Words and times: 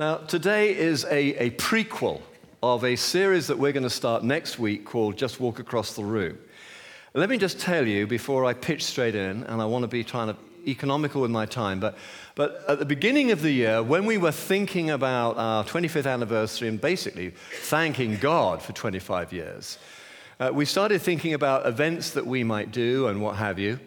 Now, 0.00 0.16
today 0.16 0.74
is 0.74 1.04
a, 1.04 1.34
a 1.34 1.50
prequel 1.50 2.22
of 2.62 2.84
a 2.84 2.96
series 2.96 3.48
that 3.48 3.58
we're 3.58 3.72
going 3.72 3.82
to 3.82 3.90
start 3.90 4.24
next 4.24 4.58
week 4.58 4.86
called 4.86 5.18
Just 5.18 5.40
Walk 5.40 5.58
Across 5.58 5.94
the 5.94 6.04
Room. 6.04 6.38
Let 7.12 7.28
me 7.28 7.36
just 7.36 7.60
tell 7.60 7.86
you 7.86 8.06
before 8.06 8.46
I 8.46 8.54
pitch 8.54 8.82
straight 8.82 9.14
in, 9.14 9.44
and 9.44 9.60
I 9.60 9.66
want 9.66 9.82
to 9.82 9.88
be 9.88 10.02
kind 10.02 10.30
of 10.30 10.38
economical 10.66 11.20
with 11.20 11.30
my 11.30 11.44
time, 11.44 11.80
but, 11.80 11.98
but 12.34 12.64
at 12.66 12.78
the 12.78 12.86
beginning 12.86 13.30
of 13.30 13.42
the 13.42 13.50
year, 13.50 13.82
when 13.82 14.06
we 14.06 14.16
were 14.16 14.32
thinking 14.32 14.88
about 14.88 15.36
our 15.36 15.64
25th 15.64 16.10
anniversary 16.10 16.68
and 16.68 16.80
basically 16.80 17.34
thanking 17.64 18.16
God 18.16 18.62
for 18.62 18.72
25 18.72 19.34
years, 19.34 19.76
uh, 20.38 20.50
we 20.50 20.64
started 20.64 21.02
thinking 21.02 21.34
about 21.34 21.66
events 21.66 22.12
that 22.12 22.26
we 22.26 22.42
might 22.42 22.72
do 22.72 23.08
and 23.08 23.20
what 23.20 23.36
have 23.36 23.58
you. 23.58 23.78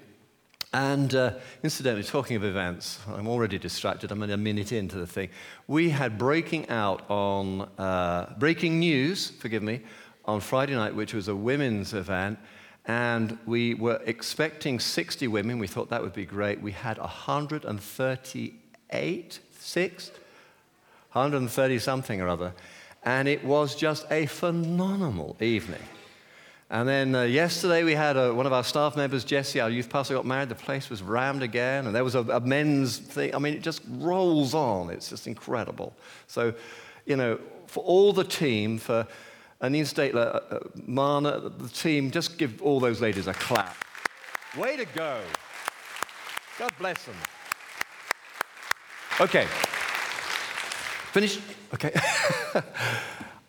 And 0.73 1.13
uh, 1.13 1.33
incidentally, 1.61 2.03
talking 2.03 2.35
of 2.35 2.43
events, 2.43 2.97
I'm 3.07 3.27
already 3.27 3.59
distracted. 3.59 4.11
I'm 4.11 4.23
only 4.23 4.33
a 4.33 4.37
minute 4.37 4.71
into 4.71 4.97
the 4.97 5.05
thing. 5.05 5.29
We 5.67 5.91
had 5.91 6.17
breaking 6.17 6.67
out 6.69 7.07
on 7.11 7.69
uh, 7.77 8.33
breaking 8.39 8.79
news, 8.79 9.29
forgive 9.29 9.61
me, 9.61 9.81
on 10.25 10.39
Friday 10.39 10.73
night, 10.73 10.95
which 10.95 11.13
was 11.13 11.27
a 11.27 11.35
women's 11.35 11.93
event. 11.93 12.39
And 12.85 13.37
we 13.45 13.75
were 13.75 14.01
expecting 14.05 14.79
60 14.79 15.27
women. 15.27 15.59
We 15.59 15.67
thought 15.67 15.91
that 15.91 16.01
would 16.01 16.13
be 16.13 16.25
great. 16.25 16.59
We 16.59 16.71
had 16.71 16.97
138, 16.97 19.39
six, 19.59 20.09
130 21.11 21.79
something 21.79 22.19
or 22.19 22.27
other. 22.27 22.51
And 23.03 23.27
it 23.27 23.45
was 23.45 23.75
just 23.75 24.07
a 24.09 24.25
phenomenal 24.25 25.37
evening. 25.39 25.83
And 26.69 26.87
then 26.87 27.13
uh, 27.13 27.23
yesterday 27.23 27.83
we 27.83 27.93
had 27.93 28.17
a, 28.17 28.33
one 28.33 28.45
of 28.45 28.53
our 28.53 28.63
staff 28.63 28.95
members, 28.95 29.23
Jesse, 29.23 29.59
our 29.59 29.69
youth 29.69 29.89
pastor, 29.89 30.15
got 30.15 30.25
married. 30.25 30.49
The 30.49 30.55
place 30.55 30.89
was 30.89 31.03
rammed 31.03 31.43
again, 31.43 31.85
and 31.85 31.95
there 31.95 32.03
was 32.03 32.15
a, 32.15 32.21
a, 32.21 32.39
men's 32.39 32.97
thing. 32.97 33.35
I 33.35 33.39
mean, 33.39 33.53
it 33.53 33.61
just 33.61 33.81
rolls 33.87 34.53
on. 34.53 34.89
It's 34.89 35.09
just 35.09 35.27
incredible. 35.27 35.93
So, 36.27 36.53
you 37.05 37.15
know, 37.15 37.39
for 37.67 37.83
all 37.83 38.13
the 38.13 38.23
team, 38.23 38.79
for 38.79 39.07
Anine 39.61 39.83
Statler, 39.83 40.35
uh, 40.35 40.55
uh, 40.55 40.59
Mana, 40.87 41.49
the 41.49 41.69
team, 41.69 42.11
just 42.11 42.37
give 42.37 42.61
all 42.61 42.79
those 42.79 43.01
ladies 43.01 43.27
a 43.27 43.33
clap. 43.33 43.75
Way 44.57 44.77
to 44.77 44.85
go. 44.85 45.21
God 46.59 46.71
bless 46.79 47.05
them. 47.05 47.15
Okay. 49.21 49.45
Finished? 51.11 51.39
Okay. 51.73 51.91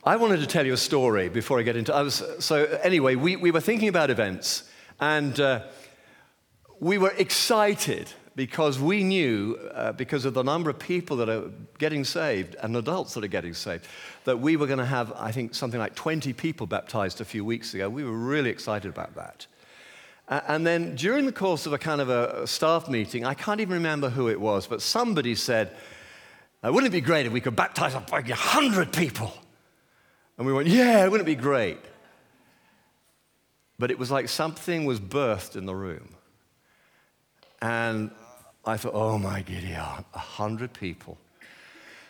I 0.06 0.16
wanted 0.16 0.41
to 0.41 0.47
tell 0.47 0.66
you 0.66 0.74
a 0.74 0.77
story 0.77 1.30
before 1.30 1.58
I 1.58 1.62
get 1.62 1.77
into. 1.77 1.94
I 1.94 2.02
was 2.02 2.22
so 2.38 2.64
anyway. 2.83 3.14
We, 3.14 3.36
we 3.36 3.50
were 3.50 3.62
thinking 3.62 3.88
about 3.88 4.11
events, 4.11 4.64
and 5.00 5.41
uh, 5.41 5.62
we 6.78 6.98
were 6.98 7.14
excited 7.16 8.12
because 8.36 8.78
we 8.78 9.02
knew, 9.02 9.56
uh, 9.72 9.92
because 9.92 10.27
of 10.27 10.34
the 10.34 10.42
number 10.42 10.69
of 10.69 10.78
people 10.78 11.16
that 11.16 11.30
are 11.30 11.44
getting 11.78 12.05
saved 12.05 12.55
and 12.56 12.77
adults 12.77 13.14
that 13.14 13.24
are 13.24 13.28
getting 13.28 13.55
saved, 13.55 13.86
that 14.24 14.38
we 14.38 14.58
were 14.58 14.66
going 14.66 14.78
to 14.78 14.84
have, 14.84 15.11
I 15.16 15.33
think, 15.33 15.55
something 15.55 15.80
like 15.80 15.94
20 15.94 16.34
people 16.34 16.66
baptized 16.66 17.22
a 17.22 17.24
few 17.24 17.42
weeks 17.42 17.72
ago. 17.72 17.89
We 17.89 18.05
were 18.05 18.12
really 18.12 18.50
excited 18.50 18.91
about 18.91 19.14
that. 19.14 19.46
Uh, 20.28 20.41
and 20.48 20.66
then 20.66 20.96
during 20.96 21.24
the 21.24 21.33
course 21.33 21.64
of 21.64 21.72
a 21.72 21.78
kind 21.78 22.02
of 22.02 22.11
a, 22.11 22.42
a 22.42 22.46
staff 22.46 22.91
meeting, 22.91 23.24
I 23.24 23.33
can't 23.33 23.61
even 23.62 23.72
remember 23.72 24.11
who 24.11 24.28
it 24.28 24.39
was, 24.39 24.66
but 24.66 24.83
somebody 24.83 25.34
said, 25.34 25.74
"Wouldn't 26.62 26.89
it 26.89 26.92
be 26.92 27.00
great 27.00 27.24
if 27.24 27.33
we 27.33 27.41
could 27.41 27.56
baptize 27.56 27.94
like 27.94 28.28
100 28.28 28.92
people?" 28.92 29.33
And 30.36 30.46
we 30.46 30.52
went, 30.52 30.68
yeah, 30.68 31.04
wouldn't 31.04 31.28
it 31.28 31.36
be 31.36 31.40
great? 31.40 31.78
But 33.78 33.90
it 33.90 33.98
was 33.98 34.10
like 34.10 34.28
something 34.28 34.84
was 34.84 35.00
birthed 35.00 35.56
in 35.56 35.66
the 35.66 35.74
room. 35.74 36.14
And 37.60 38.10
I 38.64 38.77
thought, 38.77 38.94
oh 38.94 39.18
my 39.18 39.42
Gideon, 39.42 40.05
a 40.14 40.18
hundred 40.18 40.72
people. 40.72 41.18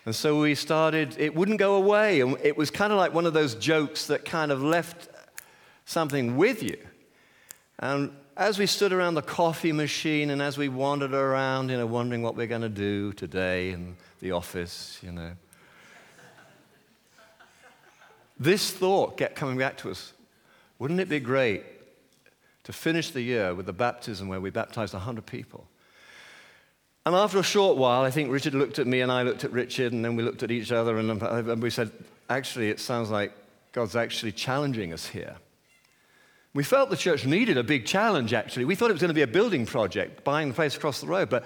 And 0.07 0.15
so 0.15 0.41
we 0.41 0.55
started, 0.55 1.17
it 1.19 1.35
wouldn't 1.35 1.59
go 1.59 1.77
away. 1.77 2.21
And 2.21 2.37
it 2.43 2.57
was 2.57 2.71
kind 2.71 2.93
of 2.93 2.99
like 2.99 3.15
one 3.15 3.27
of 3.27 3.33
those 3.33 3.55
jokes 3.55 4.07
that 4.07 4.25
kind 4.25 4.53
of 4.53 4.63
left 4.63 5.09
something 5.87 6.37
with 6.37 6.63
you. 6.63 6.79
And 7.79 8.13
as 8.37 8.59
we 8.59 8.67
stood 8.67 8.93
around 8.93 9.15
the 9.15 9.23
coffee 9.23 9.73
machine 9.73 10.31
and 10.31 10.43
as 10.43 10.59
we 10.59 10.69
wandered 10.69 11.15
around, 11.15 11.71
you 11.71 11.77
know, 11.77 11.87
wondering 11.87 12.23
what 12.23 12.37
we're 12.37 12.47
going 12.47 12.63
to 12.63 12.69
do 12.69 13.13
today 13.13 13.71
in 13.71 13.97
the 14.21 14.33
office, 14.33 14.99
you 15.03 15.13
know, 15.13 15.33
this 18.39 18.71
thought 18.71 19.17
kept 19.17 19.37
coming 19.37 19.59
back 19.59 19.77
to 19.79 19.91
us. 19.91 20.13
Wouldn't 20.79 21.01
it 21.01 21.09
be 21.09 21.21
great 21.21 21.63
to 22.65 22.73
finish 22.73 23.11
the 23.11 23.23
year 23.23 23.55
with 23.55 23.69
a 23.69 23.73
baptism 23.73 24.29
where 24.29 24.41
we 24.41 24.51
baptized 24.51 24.93
100 24.93 25.25
people? 25.27 25.69
And 27.07 27.15
after 27.15 27.39
a 27.39 27.43
short 27.43 27.77
while, 27.77 28.03
I 28.03 28.11
think 28.11 28.31
Richard 28.31 28.55
looked 28.55 28.79
at 28.79 28.87
me 28.87 29.03
and 29.03 29.13
I 29.13 29.23
looked 29.23 29.45
at 29.45 29.53
Richard, 29.53 29.93
and 29.93 30.05
then 30.05 30.17
we 30.17 30.23
looked 30.23 30.43
at 30.43 30.51
each 30.51 30.73
other 30.73 30.97
and 30.97 31.63
we 31.63 31.71
said, 31.71 31.91
actually, 32.31 32.71
it 32.71 32.81
sounds 32.81 33.11
like 33.11 33.33
God's 33.73 33.95
actually 33.95 34.33
challenging 34.33 34.93
us 34.93 35.07
here. 35.07 35.37
We 36.55 36.65
felt 36.65 36.89
the 36.89 36.97
church 36.97 37.27
needed 37.27 37.59
a 37.59 37.63
big 37.63 37.85
challenge, 37.85 38.33
actually. 38.33 38.65
We 38.65 38.75
thought 38.75 38.89
it 38.89 38.95
was 38.95 39.03
going 39.03 39.09
to 39.09 39.15
be 39.15 39.23
a 39.23 39.27
building 39.27 39.67
project, 39.67 40.25
buying 40.25 40.49
the 40.49 40.55
place 40.55 40.77
across 40.77 41.01
the 41.01 41.07
road, 41.07 41.29
but 41.29 41.45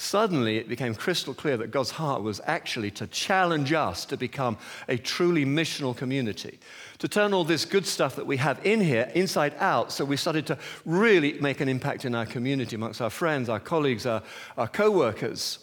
suddenly 0.00 0.58
it 0.58 0.68
became 0.68 0.94
crystal 0.94 1.34
clear 1.34 1.56
that 1.56 1.72
God's 1.72 1.90
heart 1.90 2.22
was 2.22 2.40
actually 2.44 2.92
to 2.92 3.06
challenge 3.08 3.72
us 3.72 4.04
to 4.06 4.16
become 4.16 4.56
a 4.88 4.96
truly 4.96 5.44
missional 5.44 5.96
community, 5.96 6.60
to 6.98 7.08
turn 7.08 7.34
all 7.34 7.42
this 7.42 7.64
good 7.64 7.84
stuff 7.84 8.14
that 8.14 8.26
we 8.26 8.36
have 8.36 8.64
in 8.64 8.80
here 8.80 9.10
inside 9.14 9.54
out. 9.58 9.90
So 9.90 10.04
we 10.04 10.16
started 10.16 10.46
to 10.46 10.58
really 10.84 11.32
make 11.40 11.60
an 11.60 11.68
impact 11.68 12.04
in 12.04 12.14
our 12.14 12.26
community 12.26 12.76
amongst 12.76 13.00
our 13.00 13.10
friends, 13.10 13.48
our 13.48 13.58
colleagues, 13.58 14.06
our, 14.06 14.22
our 14.56 14.68
co 14.68 14.90
workers. 14.90 15.58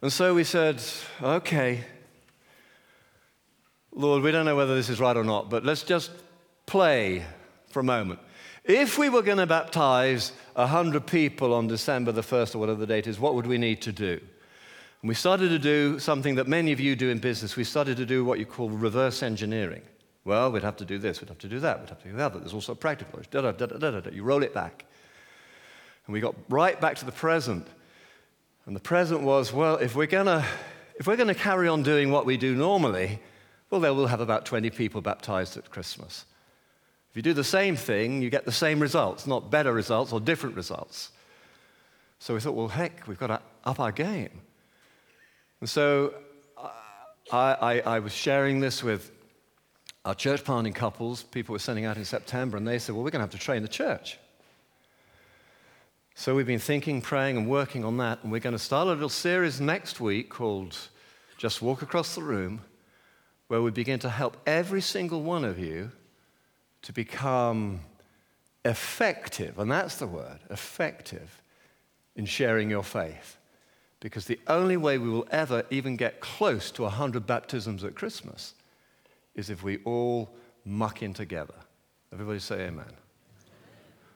And 0.00 0.12
so 0.12 0.32
we 0.32 0.44
said, 0.44 0.80
okay, 1.20 1.84
Lord, 3.90 4.22
we 4.22 4.30
don't 4.30 4.44
know 4.44 4.54
whether 4.54 4.76
this 4.76 4.88
is 4.88 5.00
right 5.00 5.16
or 5.16 5.24
not, 5.24 5.50
but 5.50 5.64
let's 5.64 5.82
just 5.82 6.12
play 6.66 7.24
for 7.70 7.80
a 7.80 7.84
moment. 7.84 8.20
If 8.66 8.98
we 8.98 9.08
were 9.08 9.22
going 9.22 9.38
to 9.38 9.46
baptize 9.46 10.32
100 10.54 11.06
people 11.06 11.54
on 11.54 11.68
December 11.68 12.10
the 12.10 12.22
1st 12.22 12.56
or 12.56 12.58
whatever 12.58 12.80
the 12.80 12.86
date 12.86 13.06
is, 13.06 13.20
what 13.20 13.34
would 13.34 13.46
we 13.46 13.58
need 13.58 13.80
to 13.82 13.92
do? 13.92 14.20
And 15.02 15.08
we 15.08 15.14
started 15.14 15.50
to 15.50 15.58
do 15.58 16.00
something 16.00 16.34
that 16.34 16.48
many 16.48 16.72
of 16.72 16.80
you 16.80 16.96
do 16.96 17.08
in 17.10 17.18
business. 17.18 17.54
We 17.54 17.62
started 17.62 17.96
to 17.98 18.04
do 18.04 18.24
what 18.24 18.40
you 18.40 18.44
call 18.44 18.68
reverse 18.68 19.22
engineering. 19.22 19.82
Well, 20.24 20.50
we'd 20.50 20.64
have 20.64 20.76
to 20.78 20.84
do 20.84 20.98
this, 20.98 21.20
we'd 21.20 21.28
have 21.28 21.38
to 21.38 21.48
do 21.48 21.60
that, 21.60 21.78
we'd 21.78 21.90
have 21.90 22.02
to 22.02 22.08
do 22.08 22.16
that, 22.16 22.32
there's 22.32 22.52
also 22.52 22.74
practical. 22.74 23.20
Da, 23.30 23.42
da, 23.42 23.52
da, 23.52 23.66
da, 23.66 24.00
da. 24.00 24.10
You 24.10 24.24
roll 24.24 24.42
it 24.42 24.52
back. 24.52 24.84
And 26.06 26.12
we 26.12 26.18
got 26.18 26.34
right 26.48 26.80
back 26.80 26.96
to 26.96 27.04
the 27.04 27.12
present. 27.12 27.68
And 28.66 28.74
the 28.74 28.80
present 28.80 29.20
was, 29.20 29.52
well, 29.52 29.76
if 29.76 29.94
we're 29.94 30.06
going 30.06 30.26
to 30.26 30.44
if 30.98 31.06
we're 31.06 31.16
going 31.16 31.28
to 31.28 31.34
carry 31.34 31.68
on 31.68 31.82
doing 31.82 32.10
what 32.10 32.26
we 32.26 32.36
do 32.36 32.56
normally, 32.56 33.20
well, 33.70 33.80
then 33.80 33.94
we'll 33.96 34.06
have 34.06 34.20
about 34.20 34.46
20 34.46 34.70
people 34.70 35.02
baptized 35.02 35.56
at 35.56 35.70
Christmas. 35.70 36.24
If 37.16 37.20
you 37.20 37.30
do 37.30 37.32
the 37.32 37.44
same 37.44 37.76
thing, 37.76 38.20
you 38.20 38.28
get 38.28 38.44
the 38.44 38.52
same 38.52 38.78
results, 38.78 39.26
not 39.26 39.50
better 39.50 39.72
results 39.72 40.12
or 40.12 40.20
different 40.20 40.54
results. 40.54 41.12
So 42.18 42.34
we 42.34 42.40
thought, 42.40 42.52
well, 42.52 42.68
heck, 42.68 43.08
we've 43.08 43.18
got 43.18 43.28
to 43.28 43.40
up 43.64 43.80
our 43.80 43.90
game. 43.90 44.42
And 45.60 45.70
so 45.70 46.12
uh, 46.58 46.68
I, 47.32 47.54
I, 47.54 47.80
I 47.94 47.98
was 48.00 48.12
sharing 48.12 48.60
this 48.60 48.82
with 48.82 49.12
our 50.04 50.14
church 50.14 50.44
planting 50.44 50.74
couples. 50.74 51.22
People 51.22 51.54
were 51.54 51.58
sending 51.58 51.86
out 51.86 51.96
in 51.96 52.04
September, 52.04 52.58
and 52.58 52.68
they 52.68 52.78
said, 52.78 52.94
well, 52.94 53.02
we're 53.02 53.10
going 53.10 53.20
to 53.20 53.24
have 53.24 53.30
to 53.30 53.38
train 53.38 53.62
the 53.62 53.68
church. 53.68 54.18
So 56.16 56.34
we've 56.34 56.46
been 56.46 56.58
thinking, 56.58 57.00
praying, 57.00 57.38
and 57.38 57.48
working 57.48 57.82
on 57.82 57.96
that. 57.96 58.18
And 58.24 58.30
we're 58.30 58.40
going 58.40 58.52
to 58.52 58.58
start 58.58 58.88
a 58.88 58.90
little 58.90 59.08
series 59.08 59.58
next 59.58 60.00
week 60.00 60.28
called 60.28 60.76
Just 61.38 61.62
Walk 61.62 61.80
Across 61.80 62.16
the 62.16 62.22
Room, 62.22 62.60
where 63.48 63.62
we 63.62 63.70
begin 63.70 63.98
to 64.00 64.10
help 64.10 64.36
every 64.46 64.82
single 64.82 65.22
one 65.22 65.46
of 65.46 65.58
you 65.58 65.92
to 66.86 66.92
become 66.92 67.80
effective, 68.64 69.58
and 69.58 69.68
that's 69.68 69.96
the 69.96 70.06
word, 70.06 70.38
effective 70.50 71.42
in 72.14 72.24
sharing 72.24 72.70
your 72.70 72.84
faith. 72.84 73.38
Because 73.98 74.26
the 74.26 74.38
only 74.46 74.76
way 74.76 74.96
we 74.96 75.08
will 75.08 75.26
ever 75.32 75.64
even 75.70 75.96
get 75.96 76.20
close 76.20 76.70
to 76.70 76.82
100 76.82 77.26
baptisms 77.26 77.82
at 77.82 77.96
Christmas 77.96 78.54
is 79.34 79.50
if 79.50 79.64
we 79.64 79.78
all 79.78 80.30
muck 80.64 81.02
in 81.02 81.12
together. 81.12 81.56
Everybody 82.12 82.38
say 82.38 82.60
amen. 82.66 82.92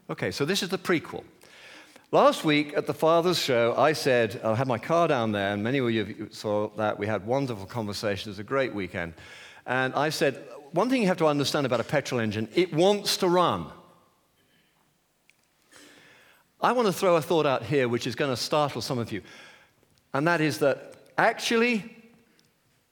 Okay, 0.09 0.31
so 0.31 0.45
this 0.45 0.62
is 0.62 0.69
the 0.69 0.79
prequel. 0.79 1.25
Last 2.12 2.45
week 2.45 2.77
at 2.77 2.87
the 2.87 2.95
Father's 2.95 3.39
Show, 3.41 3.75
I 3.77 3.95
said, 3.95 4.41
I 4.45 4.55
had 4.55 4.69
my 4.69 4.79
car 4.79 5.09
down 5.09 5.33
there, 5.33 5.53
and 5.53 5.65
many 5.65 5.79
of 5.79 5.91
you 5.91 6.29
saw 6.31 6.69
that. 6.77 7.00
We 7.00 7.09
had 7.09 7.27
wonderful 7.27 7.67
conversations. 7.67 8.29
It 8.29 8.31
was 8.31 8.39
a 8.39 8.45
great 8.45 8.73
weekend. 8.73 9.15
And 9.67 9.95
I 9.95 10.11
said, 10.11 10.43
one 10.73 10.89
thing 10.89 11.03
you 11.03 11.09
have 11.09 11.17
to 11.19 11.27
understand 11.27 11.67
about 11.67 11.81
a 11.81 11.85
petrol 11.85 12.21
engine 12.21 12.49
it 12.55 12.73
wants 12.73 13.17
to 13.19 13.29
run. 13.29 13.67
I 16.61 16.73
want 16.73 16.87
to 16.87 16.93
throw 16.93 17.17
a 17.17 17.23
thought 17.23 17.47
out 17.47 17.62
here 17.62 17.89
which 17.89 18.07
is 18.07 18.15
going 18.15 18.31
to 18.31 18.37
startle 18.37 18.83
some 18.83 18.99
of 18.99 19.11
you, 19.12 19.23
and 20.12 20.27
that 20.27 20.41
is 20.41 20.59
that 20.59 20.95
actually, 21.17 21.97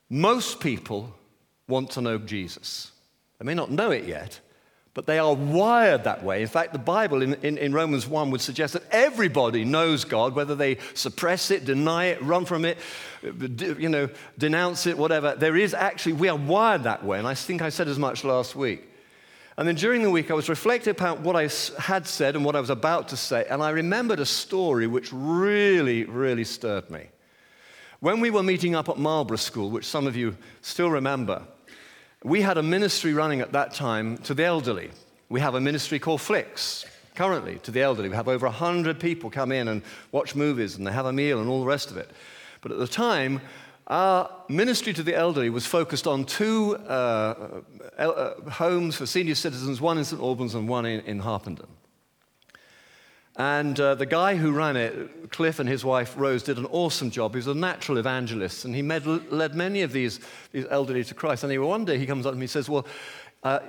most 0.09 0.59
people 0.59 1.13
want 1.67 1.91
to 1.91 2.01
know 2.01 2.17
Jesus. 2.17 2.91
They 3.37 3.45
may 3.45 3.53
not 3.53 3.69
know 3.69 3.91
it 3.91 4.05
yet, 4.05 4.39
But 4.93 5.05
they 5.05 5.19
are 5.19 5.33
wired 5.33 6.03
that 6.05 6.23
way. 6.23 6.41
In 6.41 6.47
fact, 6.47 6.73
the 6.73 6.79
Bible 6.79 7.21
in, 7.21 7.35
in, 7.35 7.57
in, 7.57 7.73
Romans 7.73 8.07
1 8.07 8.31
would 8.31 8.41
suggest 8.41 8.73
that 8.73 8.83
everybody 8.91 9.63
knows 9.63 10.03
God, 10.03 10.35
whether 10.35 10.55
they 10.55 10.77
suppress 10.95 11.51
it, 11.51 11.63
deny 11.63 12.05
it, 12.05 12.21
run 12.23 12.45
from 12.45 12.65
it, 12.65 12.79
you 13.21 13.87
know, 13.87 14.09
denounce 14.37 14.87
it, 14.87 14.97
whatever. 14.97 15.35
There 15.35 15.55
is 15.55 15.73
actually, 15.73 16.13
we 16.13 16.27
are 16.27 16.35
wired 16.35 16.83
that 16.83 17.05
way. 17.05 17.19
And 17.19 17.27
I 17.27 17.35
think 17.35 17.61
I 17.61 17.69
said 17.69 17.87
as 17.87 17.99
much 17.99 18.23
last 18.23 18.55
week. 18.55 18.89
And 19.59 19.67
then 19.67 19.75
during 19.75 20.03
the 20.03 20.09
week, 20.09 20.31
I 20.31 20.35
was 20.35 20.47
reflecting 20.47 20.91
upon 20.91 21.21
what 21.21 21.35
I 21.35 21.49
had 21.77 22.07
said 22.07 22.35
and 22.37 22.45
what 22.45 22.55
I 22.55 22.61
was 22.61 22.69
about 22.69 23.09
to 23.09 23.17
say, 23.17 23.45
and 23.49 23.61
I 23.61 23.71
remembered 23.71 24.21
a 24.21 24.25
story 24.25 24.87
which 24.87 25.11
really, 25.11 26.05
really 26.05 26.45
stirred 26.45 26.89
me. 26.89 27.07
When 27.99 28.21
we 28.21 28.29
were 28.29 28.41
meeting 28.41 28.73
up 28.73 28.87
at 28.87 28.97
Marlborough 28.97 29.35
School, 29.35 29.69
which 29.69 29.85
some 29.85 30.07
of 30.07 30.15
you 30.15 30.37
still 30.61 30.89
remember, 30.89 31.43
we 32.23 32.41
had 32.41 32.57
a 32.57 32.63
ministry 32.63 33.13
running 33.13 33.41
at 33.41 33.53
that 33.53 33.73
time 33.73 34.17
to 34.19 34.33
the 34.33 34.43
elderly. 34.43 34.91
We 35.29 35.39
have 35.39 35.55
a 35.55 35.61
ministry 35.61 35.99
called 35.99 36.21
Flicks 36.21 36.85
currently 37.15 37.59
to 37.59 37.71
the 37.71 37.81
elderly. 37.81 38.09
We 38.09 38.15
have 38.15 38.27
over 38.27 38.45
100 38.47 38.99
people 38.99 39.29
come 39.29 39.51
in 39.51 39.67
and 39.67 39.81
watch 40.11 40.35
movies 40.35 40.75
and 40.75 40.85
they 40.85 40.91
have 40.91 41.05
a 41.05 41.13
meal 41.13 41.39
and 41.39 41.49
all 41.49 41.61
the 41.61 41.67
rest 41.67 41.91
of 41.91 41.97
it. 41.97 42.11
But 42.61 42.71
at 42.71 42.77
the 42.77 42.87
time, 42.87 43.41
our 43.87 44.29
ministry 44.49 44.93
to 44.93 45.03
the 45.03 45.15
elderly 45.15 45.49
was 45.49 45.65
focused 45.65 46.07
on 46.07 46.25
two 46.25 46.75
uh, 46.87 47.61
uh, 47.97 48.49
homes 48.49 48.95
for 48.95 49.05
senior 49.05 49.35
citizens, 49.35 49.79
one 49.79 49.97
in 49.97 50.03
St. 50.03 50.21
Albans 50.21 50.55
and 50.55 50.67
one 50.67 50.85
in, 50.85 50.99
in 51.01 51.19
Harpenden. 51.19 51.67
And 53.39 53.79
uh, 53.79 53.95
the 53.95 54.05
guy 54.05 54.35
who 54.35 54.51
ran 54.51 54.75
it, 54.75 55.31
Cliff 55.31 55.59
and 55.59 55.69
his 55.69 55.85
wife 55.85 56.13
Rose, 56.17 56.43
did 56.43 56.57
an 56.57 56.65
awesome 56.65 57.09
job. 57.09 57.31
He 57.31 57.37
was 57.37 57.47
a 57.47 57.53
natural 57.53 57.97
evangelist, 57.97 58.65
and 58.65 58.75
he 58.75 58.81
med- 58.81 59.31
led 59.31 59.55
many 59.55 59.81
of 59.81 59.93
these, 59.93 60.19
these 60.51 60.65
elderly 60.69 61.05
to 61.05 61.13
Christ. 61.13 61.45
And 61.45 61.65
one 61.65 61.85
day 61.85 61.97
he 61.97 62.05
comes 62.05 62.25
up 62.25 62.33
to 62.33 62.37
me 62.37 62.43
and 62.43 62.49
says, 62.49 62.67
Well, 62.67 62.85
uh, 63.41 63.59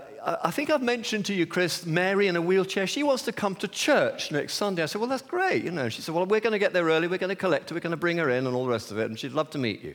I 0.43 0.50
think 0.50 0.70
I've 0.70 0.82
mentioned 0.82 1.26
to 1.26 1.34
you, 1.34 1.46
Chris, 1.46 1.87
Mary 1.87 2.26
in 2.26 2.34
a 2.34 2.43
wheelchair. 2.43 2.88
She 2.88 3.05
wants 3.05 3.22
to 3.22 3.32
come 3.32 3.55
to 3.56 3.69
church 3.69 4.32
next 4.32 4.55
Sunday. 4.55 4.82
I 4.82 4.87
said, 4.87 5.00
Well, 5.00 5.08
that's 5.08 5.22
great. 5.22 5.62
You 5.62 5.70
know, 5.70 5.88
she 5.88 6.02
said, 6.02 6.16
Well, 6.16 6.26
we're 6.26 6.40
going 6.40 6.52
to 6.52 6.58
get 6.58 6.73
there 6.73 6.87
early. 6.87 7.06
We're 7.06 7.19
going 7.19 7.28
to 7.28 7.37
collect 7.37 7.70
her. 7.70 7.75
We're 7.76 7.81
going 7.81 7.93
to 7.93 7.96
bring 7.96 8.16
her 8.16 8.28
in 8.28 8.49
and 8.49 8.56
all 8.56 8.64
the 8.64 8.73
rest 8.73 8.90
of 8.90 8.99
it. 8.99 9.05
And 9.05 9.16
she'd 9.16 9.31
love 9.31 9.50
to 9.50 9.58
meet 9.58 9.84
you. 9.84 9.94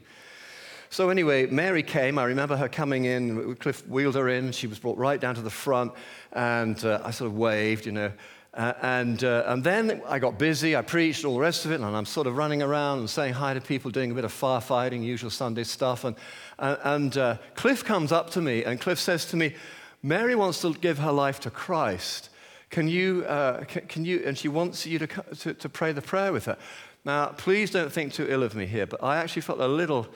So, 0.89 1.09
anyway, 1.09 1.47
Mary 1.47 1.83
came. 1.83 2.17
I 2.17 2.23
remember 2.23 2.55
her 2.55 2.69
coming 2.69 3.03
in. 3.03 3.55
Cliff 3.55 3.85
wheeled 3.89 4.15
her 4.15 4.29
in. 4.29 4.53
She 4.53 4.67
was 4.67 4.79
brought 4.79 4.97
right 4.97 5.19
down 5.19 5.35
to 5.35 5.41
the 5.41 5.49
front. 5.49 5.91
And 6.31 6.81
uh, 6.85 7.01
I 7.03 7.11
sort 7.11 7.29
of 7.29 7.37
waved, 7.37 7.85
you 7.85 7.91
know. 7.91 8.13
Uh, 8.55 8.73
and, 8.81 9.23
uh, 9.23 9.43
and 9.47 9.63
then 9.63 10.01
I 10.07 10.17
got 10.17 10.39
busy. 10.39 10.77
I 10.77 10.81
preached 10.81 11.25
all 11.25 11.33
the 11.33 11.41
rest 11.41 11.65
of 11.65 11.71
it. 11.71 11.81
And 11.81 11.85
I'm 11.85 12.05
sort 12.05 12.25
of 12.25 12.37
running 12.37 12.61
around 12.61 12.99
and 12.99 13.09
saying 13.09 13.33
hi 13.33 13.53
to 13.53 13.61
people, 13.61 13.91
doing 13.91 14.11
a 14.11 14.13
bit 14.13 14.23
of 14.23 14.31
firefighting, 14.31 15.03
usual 15.03 15.29
Sunday 15.29 15.65
stuff. 15.65 16.05
And, 16.05 16.15
and 16.57 17.17
uh, 17.17 17.37
Cliff 17.55 17.83
comes 17.83 18.11
up 18.11 18.29
to 18.31 18.41
me, 18.41 18.63
and 18.63 18.79
Cliff 18.79 18.99
says 18.99 19.25
to 19.27 19.35
me, 19.35 19.55
Mary 20.01 20.35
wants 20.35 20.61
to 20.61 20.73
give 20.73 20.99
her 20.99 21.11
life 21.11 21.39
to 21.41 21.49
Christ. 21.49 22.29
Can 22.69 22.87
you, 22.87 23.25
uh, 23.25 23.65
can, 23.65 23.87
can, 23.87 24.05
you, 24.05 24.23
and 24.25 24.37
she 24.37 24.47
wants 24.47 24.85
you 24.85 24.99
to, 24.99 25.07
to, 25.07 25.53
to 25.53 25.69
pray 25.69 25.91
the 25.91 26.01
prayer 26.01 26.31
with 26.31 26.45
her. 26.45 26.57
Now, 27.03 27.27
please 27.27 27.71
don't 27.71 27.91
think 27.91 28.13
too 28.13 28.25
ill 28.29 28.43
of 28.43 28.55
me 28.55 28.65
here, 28.65 28.85
but 28.85 29.03
I 29.03 29.17
actually 29.17 29.41
felt 29.43 29.59
a 29.59 29.67
little, 29.67 30.07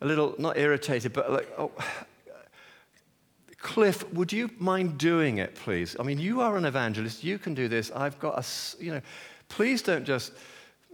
a 0.00 0.06
little, 0.06 0.34
not 0.38 0.56
irritated, 0.56 1.12
but 1.12 1.32
like, 1.32 1.48
oh, 1.58 1.72
Cliff, 3.60 4.10
would 4.12 4.32
you 4.32 4.50
mind 4.58 4.98
doing 4.98 5.38
it, 5.38 5.54
please? 5.56 5.96
I 5.98 6.04
mean, 6.04 6.18
you 6.18 6.40
are 6.40 6.56
an 6.56 6.64
evangelist. 6.64 7.24
You 7.24 7.38
can 7.38 7.54
do 7.54 7.66
this. 7.66 7.90
I've 7.90 8.18
got 8.20 8.38
a, 8.38 8.82
you 8.82 8.92
know, 8.92 9.00
please 9.48 9.82
don't 9.82 10.04
just, 10.04 10.32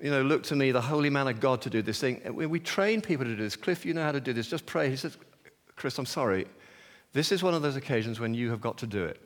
you 0.02 0.10
know, 0.10 0.22
look 0.22 0.42
to 0.44 0.56
me, 0.56 0.70
the 0.70 0.80
holy 0.80 1.10
man 1.10 1.28
of 1.28 1.40
God, 1.40 1.60
to 1.62 1.70
do 1.70 1.82
this 1.82 2.00
thing. 2.00 2.22
We, 2.32 2.46
we 2.46 2.60
train 2.60 3.02
people 3.02 3.26
to 3.26 3.36
do 3.36 3.42
this. 3.42 3.54
Cliff, 3.54 3.84
you 3.84 3.92
know 3.92 4.02
how 4.02 4.12
to 4.12 4.20
do 4.20 4.32
this. 4.32 4.48
Just 4.48 4.64
pray. 4.64 4.88
He 4.88 4.96
says, 4.96 5.18
Chris, 5.76 5.98
I'm 5.98 6.06
sorry. 6.06 6.46
This 7.12 7.32
is 7.32 7.42
one 7.42 7.54
of 7.54 7.62
those 7.62 7.76
occasions 7.76 8.18
when 8.18 8.32
you 8.32 8.50
have 8.50 8.60
got 8.60 8.78
to 8.78 8.86
do 8.86 9.04
it. 9.04 9.20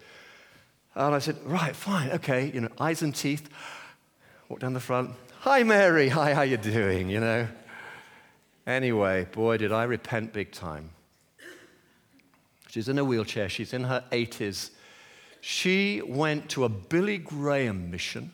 And 0.95 1.15
I 1.15 1.21
said, 1.21 1.37
right, 1.45 1.77
fine, 1.77 2.11
okay, 2.11 2.51
you 2.53 2.61
know, 2.61 2.69
eyes 2.79 3.03
and 3.03 3.15
teeth. 3.15 3.49
Walk 4.49 4.59
down 4.59 4.73
the 4.73 4.81
front. 4.81 5.13
Hi, 5.41 5.63
Mary. 5.63 6.09
Hi, 6.09 6.35
how 6.35 6.43
you 6.43 6.57
doing? 6.57 7.09
You 7.09 7.21
know. 7.21 7.49
Anyway, 8.67 9.27
boy, 9.31 9.59
did 9.59 9.71
I 9.71 9.85
repent 9.85 10.33
big 10.33 10.51
time. 10.51 10.91
She's 12.69 12.89
in 12.89 12.99
a 12.99 13.05
wheelchair. 13.05 13.49
She's 13.49 13.73
in 13.73 13.85
her 13.85 14.05
80s. 14.13 14.71
She 15.41 16.03
went 16.07 16.49
to 16.51 16.65
a 16.65 16.69
Billy 16.69 17.19
Graham 17.19 17.91
mission 17.91 18.33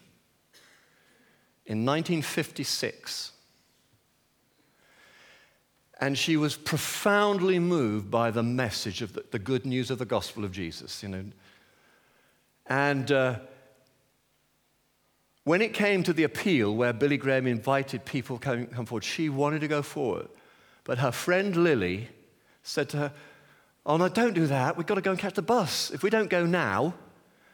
in 1.67 1.87
1956 1.87 3.33
and 6.01 6.19
she 6.19 6.37
was 6.37 6.57
profoundly 6.57 7.59
moved 7.59 8.11
by 8.11 8.31
the 8.31 8.43
message 8.43 9.01
of 9.01 9.13
the, 9.13 9.25
the 9.31 9.39
good 9.39 9.65
news 9.65 9.91
of 9.91 9.99
the 9.99 10.05
gospel 10.05 10.45
of 10.45 10.53
Jesus, 10.53 11.03
you 11.03 11.09
know. 11.09 11.25
And 12.67 13.11
uh, 13.13 13.39
when 15.45 15.63
it 15.63 15.73
came 15.73 16.03
to 16.03 16.13
the 16.13 16.25
appeal 16.25 16.75
where 16.75 16.93
Billy 16.93 17.17
Graham 17.17 17.47
invited 17.47 18.05
people 18.05 18.39
to 18.39 18.45
come, 18.45 18.67
come 18.67 18.87
forward, 18.87 19.05
she 19.05 19.29
wanted 19.29 19.61
to 19.61 19.69
go 19.69 19.83
forward. 19.83 20.29
But 20.85 20.99
her 20.99 21.13
friend 21.13 21.57
Lily 21.57 22.09
said 22.63 22.89
to 22.91 22.97
her, 22.97 23.13
Oh, 23.87 23.97
no, 23.97 24.09
don't 24.09 24.35
do 24.35 24.47
that. 24.47 24.77
We've 24.77 24.87
got 24.87 24.95
to 24.95 25.03
go 25.03 25.11
and 25.11 25.21
catch 25.21 25.35
the 25.35 25.43
bus. 25.43 25.91
If 25.91 26.03
we 26.03 26.11
don't 26.11 26.31
go 26.31 26.47
now, 26.47 26.95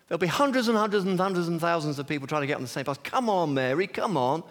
there'll 0.09 0.19
be 0.19 0.29
hundreds 0.29 0.69
and 0.69 0.77
hundreds 0.77 1.05
and 1.05 1.19
hundreds 1.19 1.49
and 1.49 1.61
thousands 1.61 1.99
of 1.99 2.07
people 2.07 2.29
trying 2.29 2.43
to 2.43 2.47
get 2.47 2.57
on 2.57 2.63
the 2.63 2.69
same 2.69 2.85
bus. 2.85 2.99
Come 3.03 3.29
on, 3.29 3.53
Mary, 3.53 3.87
come 3.87 4.17
on. 4.17 4.45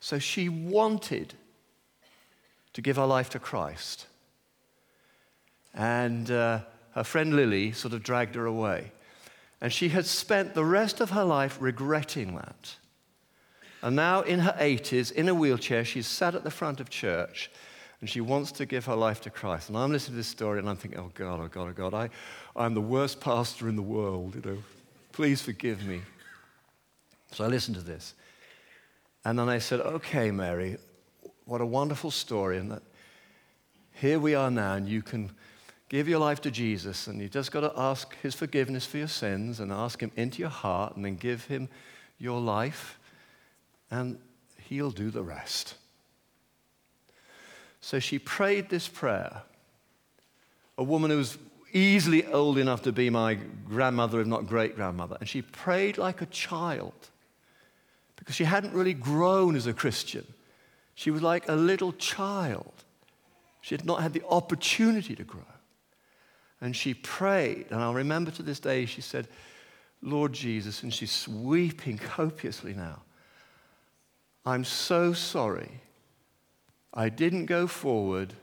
So 0.00 0.18
she 0.18 0.48
wanted 0.48 1.34
to 2.72 2.82
give 2.82 2.96
her 2.96 3.06
life 3.06 3.30
to 3.30 3.38
Christ. 3.38 4.06
And 5.74 6.30
uh, 6.30 6.60
her 6.92 7.04
friend 7.04 7.34
Lily 7.34 7.72
sort 7.72 7.94
of 7.94 8.02
dragged 8.02 8.34
her 8.34 8.46
away. 8.46 8.90
And 9.60 9.72
she 9.72 9.90
had 9.90 10.06
spent 10.06 10.54
the 10.54 10.64
rest 10.64 11.00
of 11.00 11.10
her 11.10 11.24
life 11.24 11.56
regretting 11.60 12.34
that. 12.34 12.76
And 13.82 13.94
now, 13.94 14.22
in 14.22 14.40
her 14.40 14.56
80s, 14.58 15.12
in 15.12 15.28
a 15.28 15.34
wheelchair, 15.34 15.84
she's 15.84 16.06
sat 16.06 16.34
at 16.34 16.44
the 16.44 16.50
front 16.50 16.80
of 16.80 16.90
church 16.90 17.50
and 18.06 18.10
she 18.12 18.20
wants 18.20 18.52
to 18.52 18.66
give 18.66 18.84
her 18.84 18.94
life 18.94 19.20
to 19.22 19.30
Christ. 19.30 19.68
And 19.68 19.76
I'm 19.76 19.90
listening 19.90 20.12
to 20.12 20.18
this 20.18 20.28
story 20.28 20.60
and 20.60 20.68
I'm 20.68 20.76
thinking, 20.76 21.00
oh 21.00 21.10
God, 21.12 21.40
oh 21.40 21.48
God, 21.48 21.70
oh 21.70 21.72
God, 21.72 21.92
I, 21.92 22.08
I'm 22.54 22.72
the 22.72 22.80
worst 22.80 23.18
pastor 23.18 23.68
in 23.68 23.74
the 23.74 23.82
world, 23.82 24.36
you 24.36 24.48
know. 24.48 24.58
Please 25.10 25.42
forgive 25.42 25.84
me. 25.84 26.02
So 27.32 27.42
I 27.42 27.48
listened 27.48 27.74
to 27.78 27.82
this. 27.82 28.14
And 29.24 29.36
then 29.36 29.48
I 29.48 29.58
said, 29.58 29.80
okay, 29.80 30.30
Mary, 30.30 30.76
what 31.46 31.60
a 31.60 31.66
wonderful 31.66 32.12
story. 32.12 32.58
And 32.58 32.70
that 32.70 32.84
here 33.94 34.20
we 34.20 34.36
are 34.36 34.52
now, 34.52 34.74
and 34.74 34.88
you 34.88 35.02
can 35.02 35.32
give 35.88 36.06
your 36.06 36.20
life 36.20 36.40
to 36.42 36.50
Jesus, 36.52 37.08
and 37.08 37.20
you 37.20 37.28
just 37.28 37.50
got 37.50 37.62
to 37.62 37.72
ask 37.76 38.14
his 38.22 38.36
forgiveness 38.36 38.86
for 38.86 38.98
your 38.98 39.08
sins 39.08 39.58
and 39.58 39.72
ask 39.72 40.00
him 40.00 40.12
into 40.14 40.38
your 40.38 40.48
heart, 40.48 40.94
and 40.94 41.04
then 41.04 41.16
give 41.16 41.46
him 41.46 41.68
your 42.20 42.40
life, 42.40 43.00
and 43.90 44.20
he'll 44.62 44.92
do 44.92 45.10
the 45.10 45.24
rest. 45.24 45.74
So 47.80 47.98
she 47.98 48.18
prayed 48.18 48.68
this 48.68 48.88
prayer. 48.88 49.42
A 50.78 50.82
woman 50.82 51.10
who 51.10 51.18
was 51.18 51.38
easily 51.72 52.26
old 52.26 52.58
enough 52.58 52.82
to 52.82 52.92
be 52.92 53.10
my 53.10 53.34
grandmother, 53.68 54.20
if 54.20 54.26
not 54.26 54.46
great 54.46 54.76
grandmother. 54.76 55.16
And 55.20 55.28
she 55.28 55.42
prayed 55.42 55.98
like 55.98 56.22
a 56.22 56.26
child 56.26 56.94
because 58.16 58.34
she 58.34 58.44
hadn't 58.44 58.72
really 58.72 58.94
grown 58.94 59.56
as 59.56 59.66
a 59.66 59.72
Christian. 59.72 60.26
She 60.94 61.10
was 61.10 61.22
like 61.22 61.48
a 61.48 61.54
little 61.54 61.92
child. 61.92 62.72
She 63.60 63.74
had 63.74 63.84
not 63.84 64.02
had 64.02 64.12
the 64.12 64.22
opportunity 64.28 65.14
to 65.14 65.24
grow. 65.24 65.42
And 66.60 66.74
she 66.74 66.94
prayed, 66.94 67.66
and 67.70 67.82
I'll 67.82 67.94
remember 67.94 68.30
to 68.32 68.42
this 68.42 68.60
day, 68.60 68.86
she 68.86 69.02
said, 69.02 69.28
Lord 70.00 70.32
Jesus, 70.32 70.82
and 70.82 70.92
she's 70.92 71.28
weeping 71.28 71.98
copiously 72.16 72.72
now. 72.74 73.02
I'm 74.44 74.64
so 74.64 75.12
sorry 75.12 75.80
I 76.96 77.08
didn't 77.08 77.46
go 77.46 77.68
forward 77.68 78.34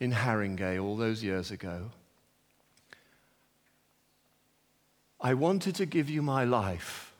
in 0.00 0.12
Harringay 0.12 0.82
all 0.82 0.96
those 0.96 1.22
years 1.22 1.50
ago. 1.50 1.90
I 5.20 5.34
wanted 5.34 5.74
to 5.74 5.86
give 5.86 6.08
you 6.08 6.22
my 6.22 6.44
life, 6.44 7.12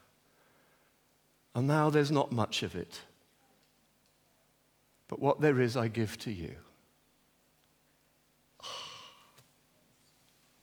and 1.55 1.67
now 1.67 1.91
there's 1.91 2.11
not 2.11 2.33
much 2.33 2.63
of 2.63 2.75
it 2.75 3.01
but 5.09 5.21
what 5.21 5.41
there 5.41 5.61
is 5.61 5.77
I 5.77 5.89
give 5.89 6.19
to 6.19 6.33
you. 6.33 6.55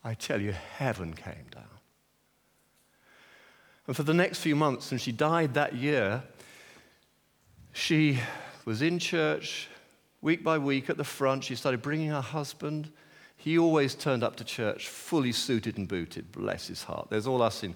I 0.04 0.14
tell 0.16 0.42
you, 0.42 0.52
heaven 0.52 1.14
came 1.14 1.46
down. 1.50 1.64
And 3.88 3.96
for 3.96 4.04
the 4.04 4.14
next 4.14 4.40
few 4.40 4.56
months, 4.56 4.92
and 4.92 5.00
she 5.00 5.14
died 5.14 5.54
that 5.54 5.76
year, 5.76 6.24
she 7.72 8.20
was 8.66 8.82
in 8.82 9.00
church 9.00 9.70
week 10.24 10.44
by 10.44 10.58
week 10.58 10.90
at 10.90 10.98
the 10.98 11.04
front. 11.04 11.44
She 11.44 11.54
started 11.54 11.84
bringing 11.84 12.10
her 12.10 12.22
husband. 12.22 12.90
He 13.38 13.60
always 13.60 13.94
turned 13.94 14.24
up 14.24 14.38
to 14.38 14.44
church 14.44 14.88
fully 14.88 15.34
suited 15.34 15.78
and 15.78 15.88
booted, 15.88 16.32
bless 16.32 16.68
his 16.68 16.82
heart. 16.82 17.10
There's 17.12 17.28
all 17.28 17.44
us 17.44 17.64
in, 17.64 17.76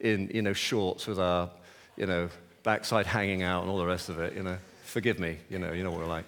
in 0.00 0.30
you 0.32 0.40
know, 0.40 0.54
shorts 0.54 1.06
with 1.06 1.18
our 1.18 1.50
you 1.96 2.06
know, 2.06 2.28
backside 2.62 3.06
hanging 3.06 3.42
out 3.42 3.62
and 3.62 3.70
all 3.70 3.78
the 3.78 3.86
rest 3.86 4.08
of 4.08 4.18
it, 4.18 4.34
you 4.34 4.42
know. 4.42 4.56
Forgive 4.84 5.18
me, 5.18 5.38
you 5.50 5.58
know, 5.58 5.72
you 5.72 5.84
know 5.84 5.90
what 5.90 6.00
we're 6.00 6.06
like. 6.06 6.24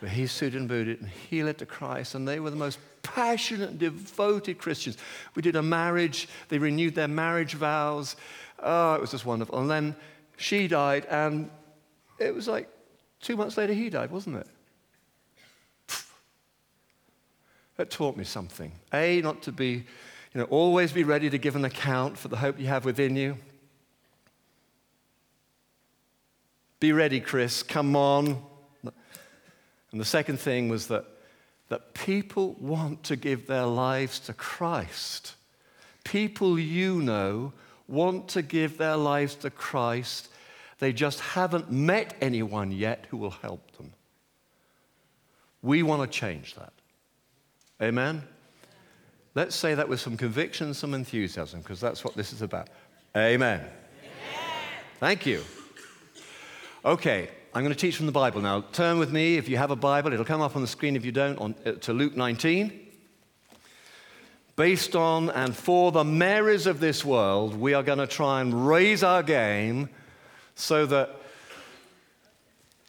But 0.00 0.10
he 0.10 0.26
suited 0.26 0.60
and 0.60 0.68
booted, 0.68 1.00
and 1.00 1.08
he 1.08 1.42
led 1.42 1.58
to 1.58 1.66
Christ, 1.66 2.14
and 2.14 2.26
they 2.26 2.40
were 2.40 2.50
the 2.50 2.56
most 2.56 2.78
passionate, 3.02 3.78
devoted 3.78 4.58
Christians. 4.58 4.96
We 5.34 5.42
did 5.42 5.56
a 5.56 5.62
marriage, 5.62 6.28
they 6.48 6.58
renewed 6.58 6.94
their 6.94 7.08
marriage 7.08 7.54
vows. 7.54 8.16
Oh, 8.60 8.94
it 8.94 9.00
was 9.00 9.10
just 9.10 9.26
wonderful. 9.26 9.58
And 9.58 9.70
then 9.70 9.96
she 10.36 10.68
died, 10.68 11.06
and 11.06 11.50
it 12.18 12.34
was 12.34 12.48
like 12.48 12.68
two 13.20 13.36
months 13.36 13.56
later 13.56 13.72
he 13.72 13.90
died, 13.90 14.10
wasn't 14.10 14.36
it? 14.36 14.46
That 17.78 17.90
taught 17.90 18.16
me 18.16 18.24
something. 18.24 18.72
A, 18.92 19.22
not 19.22 19.40
to 19.42 19.52
be, 19.52 19.68
you 19.70 19.84
know, 20.34 20.44
always 20.44 20.92
be 20.92 21.04
ready 21.04 21.30
to 21.30 21.38
give 21.38 21.54
an 21.54 21.64
account 21.64 22.18
for 22.18 22.26
the 22.26 22.36
hope 22.36 22.58
you 22.58 22.66
have 22.66 22.84
within 22.84 23.14
you. 23.14 23.38
Be 26.80 26.92
ready, 26.92 27.20
Chris, 27.20 27.62
come 27.62 27.94
on. 27.94 28.42
And 28.82 30.00
the 30.00 30.04
second 30.04 30.38
thing 30.38 30.68
was 30.68 30.88
that, 30.88 31.04
that 31.68 31.94
people 31.94 32.56
want 32.58 33.04
to 33.04 33.16
give 33.16 33.46
their 33.46 33.66
lives 33.66 34.18
to 34.20 34.32
Christ. 34.32 35.34
People 36.02 36.58
you 36.58 37.00
know 37.00 37.52
want 37.86 38.28
to 38.30 38.42
give 38.42 38.76
their 38.76 38.96
lives 38.96 39.36
to 39.36 39.50
Christ. 39.50 40.28
They 40.80 40.92
just 40.92 41.20
haven't 41.20 41.70
met 41.70 42.16
anyone 42.20 42.72
yet 42.72 43.06
who 43.10 43.16
will 43.16 43.30
help 43.30 43.76
them. 43.76 43.92
We 45.62 45.84
want 45.84 46.02
to 46.02 46.18
change 46.18 46.56
that. 46.56 46.72
Amen? 47.82 48.22
Let's 49.34 49.54
say 49.54 49.74
that 49.74 49.88
with 49.88 50.00
some 50.00 50.16
conviction, 50.16 50.74
some 50.74 50.94
enthusiasm, 50.94 51.60
because 51.60 51.80
that's 51.80 52.04
what 52.04 52.16
this 52.16 52.32
is 52.32 52.42
about. 52.42 52.68
Amen. 53.16 53.60
Amen. 53.60 53.70
Thank 54.98 55.26
you. 55.26 55.44
Okay, 56.84 57.28
I'm 57.54 57.62
going 57.62 57.74
to 57.74 57.78
teach 57.78 57.96
from 57.96 58.06
the 58.06 58.12
Bible 58.12 58.40
now. 58.40 58.62
Turn 58.72 58.98
with 58.98 59.12
me, 59.12 59.36
if 59.36 59.48
you 59.48 59.56
have 59.56 59.70
a 59.70 59.76
Bible, 59.76 60.12
it'll 60.12 60.24
come 60.24 60.40
up 60.40 60.56
on 60.56 60.62
the 60.62 60.68
screen 60.68 60.96
if 60.96 61.04
you 61.04 61.12
don't, 61.12 61.38
on, 61.38 61.54
uh, 61.64 61.72
to 61.72 61.92
Luke 61.92 62.16
19. 62.16 62.86
Based 64.56 64.96
on 64.96 65.30
and 65.30 65.54
for 65.54 65.92
the 65.92 66.02
Marys 66.02 66.66
of 66.66 66.80
this 66.80 67.04
world, 67.04 67.54
we 67.54 67.74
are 67.74 67.82
going 67.84 67.98
to 67.98 68.08
try 68.08 68.40
and 68.40 68.66
raise 68.66 69.04
our 69.04 69.22
game 69.22 69.88
so 70.56 70.84
that, 70.86 71.17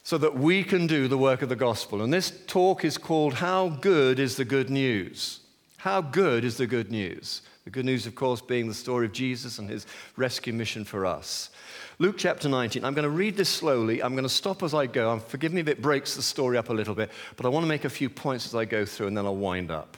so 0.10 0.18
that 0.18 0.36
we 0.36 0.64
can 0.64 0.88
do 0.88 1.08
the 1.08 1.20
work 1.20 1.44
of 1.44 1.50
the 1.50 1.56
gospel. 1.56 2.02
And 2.02 2.12
this 2.12 2.32
talk 2.48 2.84
is 2.84 2.98
called 2.98 3.36
How 3.36 3.70
Good 3.70 4.18
is 4.18 4.38
the 4.38 4.44
Good 4.44 4.72
News? 4.72 5.42
How 5.78 6.02
good 6.02 6.44
is 6.44 6.58
the 6.58 6.66
good 6.66 6.90
news? 6.90 7.44
The 7.64 7.70
good 7.70 7.86
news, 7.86 8.08
of 8.08 8.16
course, 8.16 8.42
being 8.42 8.68
the 8.68 8.74
story 8.74 9.06
of 9.06 9.12
Jesus 9.12 9.60
and 9.60 9.70
his 9.70 9.86
rescue 10.18 10.52
mission 10.52 10.84
for 10.84 11.06
us. 11.06 11.52
Luke 12.00 12.16
chapter 12.18 12.50
19. 12.50 12.84
I'm 12.84 12.96
going 12.96 13.04
to 13.04 13.10
read 13.12 13.38
this 13.38 13.50
slowly. 13.50 14.02
I'm 14.02 14.14
going 14.14 14.24
to 14.24 14.30
stop 14.30 14.64
as 14.64 14.74
I 14.74 14.88
go. 14.88 15.12
Um, 15.12 15.20
forgive 15.20 15.54
me 15.54 15.62
if 15.62 15.68
it 15.68 15.80
breaks 15.80 16.16
the 16.16 16.24
story 16.24 16.58
up 16.58 16.70
a 16.70 16.74
little 16.74 16.96
bit, 16.96 17.12
but 17.38 17.46
I 17.46 17.50
want 17.50 17.64
to 17.66 17.70
make 17.70 17.86
a 17.86 17.90
few 17.90 18.10
points 18.10 18.48
as 18.48 18.56
I 18.56 18.66
go 18.66 18.86
through 18.86 19.10
and 19.10 19.16
then 19.16 19.28
I'll 19.28 19.36
wind 19.36 19.70
up. 19.70 19.96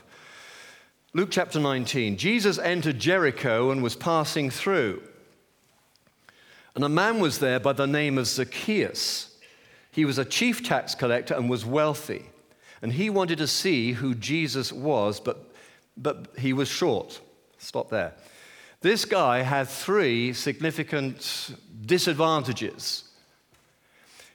Luke 1.14 1.30
chapter 1.30 1.58
19. 1.58 2.18
Jesus 2.18 2.58
entered 2.58 2.98
Jericho 2.98 3.70
and 3.70 3.82
was 3.82 3.96
passing 3.96 4.50
through. 4.50 5.02
And 6.74 6.84
a 6.84 6.90
man 6.90 7.18
was 7.18 7.38
there 7.38 7.58
by 7.58 7.72
the 7.72 7.86
name 7.86 8.18
of 8.18 8.26
Zacchaeus. 8.26 9.31
He 9.92 10.04
was 10.04 10.18
a 10.18 10.24
chief 10.24 10.64
tax 10.64 10.96
collector 10.96 11.34
and 11.34 11.48
was 11.48 11.64
wealthy. 11.64 12.26
And 12.82 12.92
he 12.92 13.10
wanted 13.10 13.38
to 13.38 13.46
see 13.46 13.92
who 13.92 14.14
Jesus 14.14 14.72
was, 14.72 15.20
but, 15.20 15.52
but 15.96 16.26
he 16.36 16.52
was 16.52 16.66
short. 16.66 17.20
Stop 17.58 17.90
there. 17.90 18.14
This 18.80 19.04
guy 19.04 19.42
had 19.42 19.68
three 19.68 20.32
significant 20.32 21.54
disadvantages. 21.86 23.04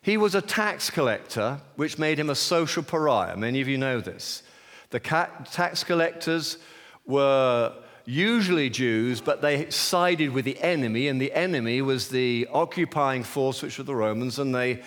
He 0.01 0.15
was 0.15 0.35
a 0.35 0.41
tax 0.41 0.89
collector, 0.89 1.59
which 1.75 1.97
made 1.97 2.17
him 2.17 2.29
a 2.29 2.35
social 2.35 2.83
pariah. 2.83 3.35
Many 3.35 3.59
of 3.59 3.67
you 3.67 3.77
know 3.77 3.99
this. 3.99 4.43
The 4.91 5.01
tax 5.01 5.83
collectors 5.83 6.59
were 7.05 7.73
usually 8.05 8.69
Jews, 8.69 9.19
but 9.19 9.41
they 9.41 9.69
sided 9.69 10.29
with 10.29 10.45
the 10.45 10.57
enemy, 10.61 11.09
and 11.09 11.19
the 11.19 11.33
enemy 11.33 11.81
was 11.81 12.07
the 12.07 12.47
occupying 12.53 13.23
force, 13.23 13.61
which 13.61 13.77
were 13.77 13.83
the 13.83 13.95
Romans, 13.95 14.39
and 14.39 14.55
they, 14.55 14.81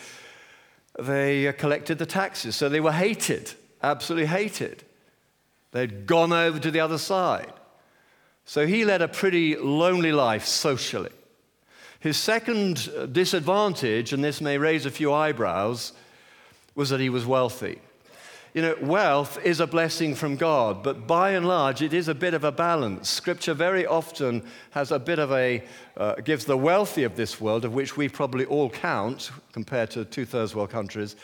they 0.98 1.48
uh, 1.48 1.52
collected 1.52 1.98
the 1.98 2.06
taxes. 2.06 2.56
So 2.56 2.68
they 2.68 2.80
were 2.80 2.92
hated, 2.92 3.52
absolutely 3.82 4.26
hated. 4.26 4.84
They'd 5.72 6.06
gone 6.06 6.32
over 6.32 6.58
to 6.58 6.70
the 6.70 6.80
other 6.80 6.98
side. 6.98 7.52
So 8.44 8.66
he 8.66 8.84
led 8.84 9.02
a 9.02 9.08
pretty 9.08 9.56
lonely 9.56 10.12
life 10.12 10.44
socially. 10.44 11.12
His 12.00 12.16
second 12.16 12.90
uh, 12.96 13.06
disadvantage, 13.06 14.12
and 14.12 14.24
this 14.24 14.40
may 14.40 14.58
raise 14.58 14.86
a 14.86 14.90
few 14.90 15.12
eyebrows, 15.12 15.92
was 16.74 16.90
that 16.90 17.00
he 17.00 17.10
was 17.10 17.26
wealthy 17.26 17.80
you 18.54 18.62
know, 18.62 18.76
wealth 18.82 19.38
is 19.44 19.60
a 19.60 19.66
blessing 19.66 20.14
from 20.14 20.36
God, 20.36 20.82
but 20.82 21.06
by 21.06 21.30
and 21.30 21.46
large, 21.46 21.82
it 21.82 21.94
is 21.94 22.08
a 22.08 22.14
bit 22.14 22.34
of 22.34 22.42
a 22.42 22.50
balance. 22.50 23.08
Scripture 23.08 23.54
very 23.54 23.86
often 23.86 24.42
has 24.70 24.90
a 24.90 24.98
bit 24.98 25.20
of 25.20 25.30
a, 25.30 25.62
uh, 25.96 26.16
gives 26.16 26.44
the 26.44 26.56
wealthy 26.56 27.04
of 27.04 27.14
this 27.14 27.40
world, 27.40 27.64
of 27.64 27.74
which 27.74 27.96
we 27.96 28.08
probably 28.08 28.44
all 28.46 28.68
count 28.68 29.30
compared 29.52 29.90
to 29.90 30.04
two 30.04 30.24
thirds 30.24 30.54
world 30.54 30.70
countries, 30.70 31.14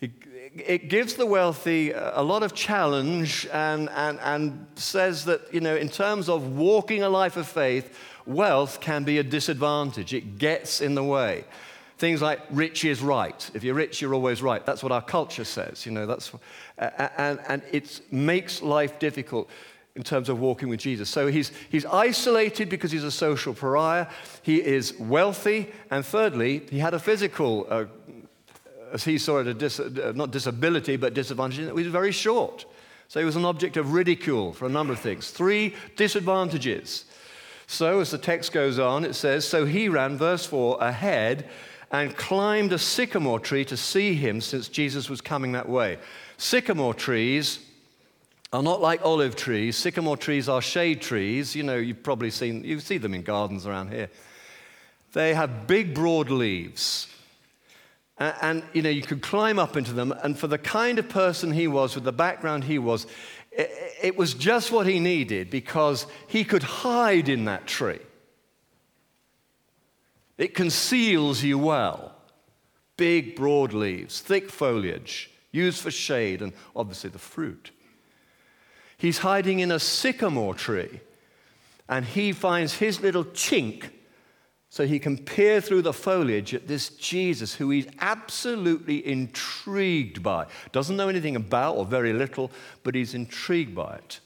it, 0.00 0.12
it, 0.54 0.88
gives 0.88 1.14
the 1.14 1.26
wealthy 1.26 1.90
a 1.90 2.22
lot 2.22 2.44
of 2.44 2.54
challenge 2.54 3.48
and, 3.52 3.90
and, 3.90 4.20
and 4.20 4.66
says 4.76 5.24
that, 5.24 5.52
you 5.52 5.60
know, 5.60 5.74
in 5.74 5.88
terms 5.88 6.28
of 6.28 6.56
walking 6.56 7.02
a 7.02 7.08
life 7.08 7.36
of 7.36 7.48
faith, 7.48 7.98
wealth 8.24 8.80
can 8.80 9.02
be 9.02 9.18
a 9.18 9.24
disadvantage. 9.24 10.14
It 10.14 10.38
gets 10.38 10.80
in 10.80 10.94
the 10.94 11.02
way. 11.02 11.44
Things 11.98 12.22
like 12.22 12.40
rich 12.50 12.84
is 12.84 13.02
right. 13.02 13.50
If 13.54 13.64
you're 13.64 13.74
rich, 13.74 14.00
you're 14.00 14.14
always 14.14 14.40
right. 14.40 14.64
That's 14.64 14.84
what 14.84 14.92
our 14.92 15.02
culture 15.02 15.44
says. 15.44 15.84
You 15.84 15.90
know, 15.90 16.06
that's, 16.06 16.30
and, 16.78 17.40
and 17.48 17.60
it 17.72 18.00
makes 18.12 18.62
life 18.62 19.00
difficult 19.00 19.50
in 19.96 20.04
terms 20.04 20.28
of 20.28 20.38
walking 20.38 20.68
with 20.68 20.78
Jesus. 20.78 21.10
So 21.10 21.26
he's, 21.26 21.50
he's 21.70 21.84
isolated 21.84 22.68
because 22.68 22.92
he's 22.92 23.02
a 23.02 23.10
social 23.10 23.52
pariah. 23.52 24.06
He 24.42 24.62
is 24.62 24.96
wealthy. 24.96 25.72
And 25.90 26.06
thirdly, 26.06 26.62
he 26.70 26.78
had 26.78 26.94
a 26.94 27.00
physical, 27.00 27.66
uh, 27.68 27.86
as 28.92 29.02
he 29.02 29.18
saw 29.18 29.40
it, 29.40 29.48
a 29.48 29.54
dis, 29.54 29.80
uh, 29.80 30.12
not 30.14 30.30
disability, 30.30 30.96
but 30.96 31.14
disadvantage. 31.14 31.58
He 31.58 31.72
was 31.72 31.88
very 31.88 32.12
short. 32.12 32.64
So 33.08 33.18
he 33.18 33.26
was 33.26 33.34
an 33.34 33.44
object 33.44 33.76
of 33.76 33.92
ridicule 33.92 34.52
for 34.52 34.66
a 34.66 34.70
number 34.70 34.92
of 34.92 35.00
things. 35.00 35.32
Three 35.32 35.74
disadvantages. 35.96 37.06
So 37.66 37.98
as 37.98 38.12
the 38.12 38.18
text 38.18 38.52
goes 38.52 38.78
on, 38.78 39.04
it 39.04 39.14
says, 39.14 39.48
So 39.48 39.64
he 39.64 39.88
ran, 39.88 40.16
verse 40.16 40.46
4, 40.46 40.78
ahead 40.80 41.48
and 41.90 42.16
climbed 42.16 42.72
a 42.72 42.78
sycamore 42.78 43.40
tree 43.40 43.64
to 43.64 43.76
see 43.76 44.14
him 44.14 44.40
since 44.40 44.68
Jesus 44.68 45.08
was 45.08 45.20
coming 45.20 45.52
that 45.52 45.68
way. 45.68 45.98
Sycamore 46.36 46.94
trees 46.94 47.60
are 48.52 48.62
not 48.62 48.80
like 48.80 49.04
olive 49.04 49.36
trees. 49.36 49.76
Sycamore 49.76 50.16
trees 50.16 50.48
are 50.48 50.62
shade 50.62 51.00
trees. 51.00 51.54
You 51.54 51.62
know, 51.62 51.76
you've 51.76 52.02
probably 52.02 52.30
seen, 52.30 52.64
you 52.64 52.80
see 52.80 52.98
them 52.98 53.14
in 53.14 53.22
gardens 53.22 53.66
around 53.66 53.90
here. 53.90 54.10
They 55.12 55.34
have 55.34 55.66
big, 55.66 55.94
broad 55.94 56.30
leaves. 56.30 57.08
And, 58.18 58.34
and, 58.40 58.62
you 58.72 58.82
know, 58.82 58.90
you 58.90 59.02
could 59.02 59.22
climb 59.22 59.58
up 59.58 59.76
into 59.76 59.92
them. 59.92 60.12
And 60.22 60.38
for 60.38 60.46
the 60.46 60.58
kind 60.58 60.98
of 60.98 61.08
person 61.08 61.52
he 61.52 61.68
was, 61.68 61.94
with 61.94 62.04
the 62.04 62.12
background 62.12 62.64
he 62.64 62.78
was, 62.78 63.06
it, 63.50 63.70
it 64.02 64.16
was 64.16 64.34
just 64.34 64.70
what 64.70 64.86
he 64.86 65.00
needed 65.00 65.50
because 65.50 66.06
he 66.26 66.44
could 66.44 66.62
hide 66.62 67.28
in 67.28 67.46
that 67.46 67.66
tree. 67.66 68.00
It 70.38 70.54
conceals 70.54 71.42
you 71.42 71.58
well. 71.58 72.14
Big, 72.96 73.36
broad 73.36 73.72
leaves, 73.72 74.20
thick 74.20 74.50
foliage, 74.50 75.30
used 75.52 75.82
for 75.82 75.90
shade, 75.90 76.40
and 76.40 76.52
obviously 76.74 77.10
the 77.10 77.18
fruit. 77.18 77.72
He's 78.96 79.18
hiding 79.18 79.60
in 79.60 79.70
a 79.70 79.78
sycamore 79.78 80.54
tree, 80.54 81.00
and 81.88 82.04
he 82.04 82.32
finds 82.32 82.74
his 82.74 83.00
little 83.00 83.24
chink 83.24 83.90
so 84.70 84.86
he 84.86 84.98
can 84.98 85.16
peer 85.16 85.60
through 85.60 85.82
the 85.82 85.92
foliage 85.92 86.52
at 86.52 86.68
this 86.68 86.90
Jesus 86.90 87.54
who 87.54 87.70
he's 87.70 87.86
absolutely 88.00 89.06
intrigued 89.06 90.22
by. 90.22 90.46
Doesn't 90.72 90.96
know 90.96 91.08
anything 91.08 91.36
about, 91.36 91.76
or 91.76 91.86
very 91.86 92.12
little, 92.12 92.50
but 92.82 92.94
he's 92.94 93.14
intrigued 93.14 93.74
by 93.74 93.94
it. 93.94 94.20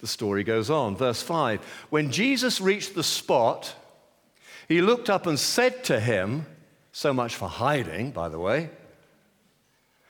The 0.00 0.06
story 0.06 0.44
goes 0.44 0.70
on. 0.70 0.96
Verse 0.96 1.22
5 1.22 1.60
When 1.90 2.10
Jesus 2.10 2.60
reached 2.60 2.94
the 2.94 3.02
spot, 3.02 3.74
he 4.68 4.80
looked 4.80 5.08
up 5.10 5.26
and 5.26 5.38
said 5.38 5.84
to 5.84 6.00
him, 6.00 6.46
so 6.92 7.12
much 7.12 7.36
for 7.36 7.48
hiding, 7.48 8.10
by 8.10 8.28
the 8.28 8.38
way. 8.38 8.70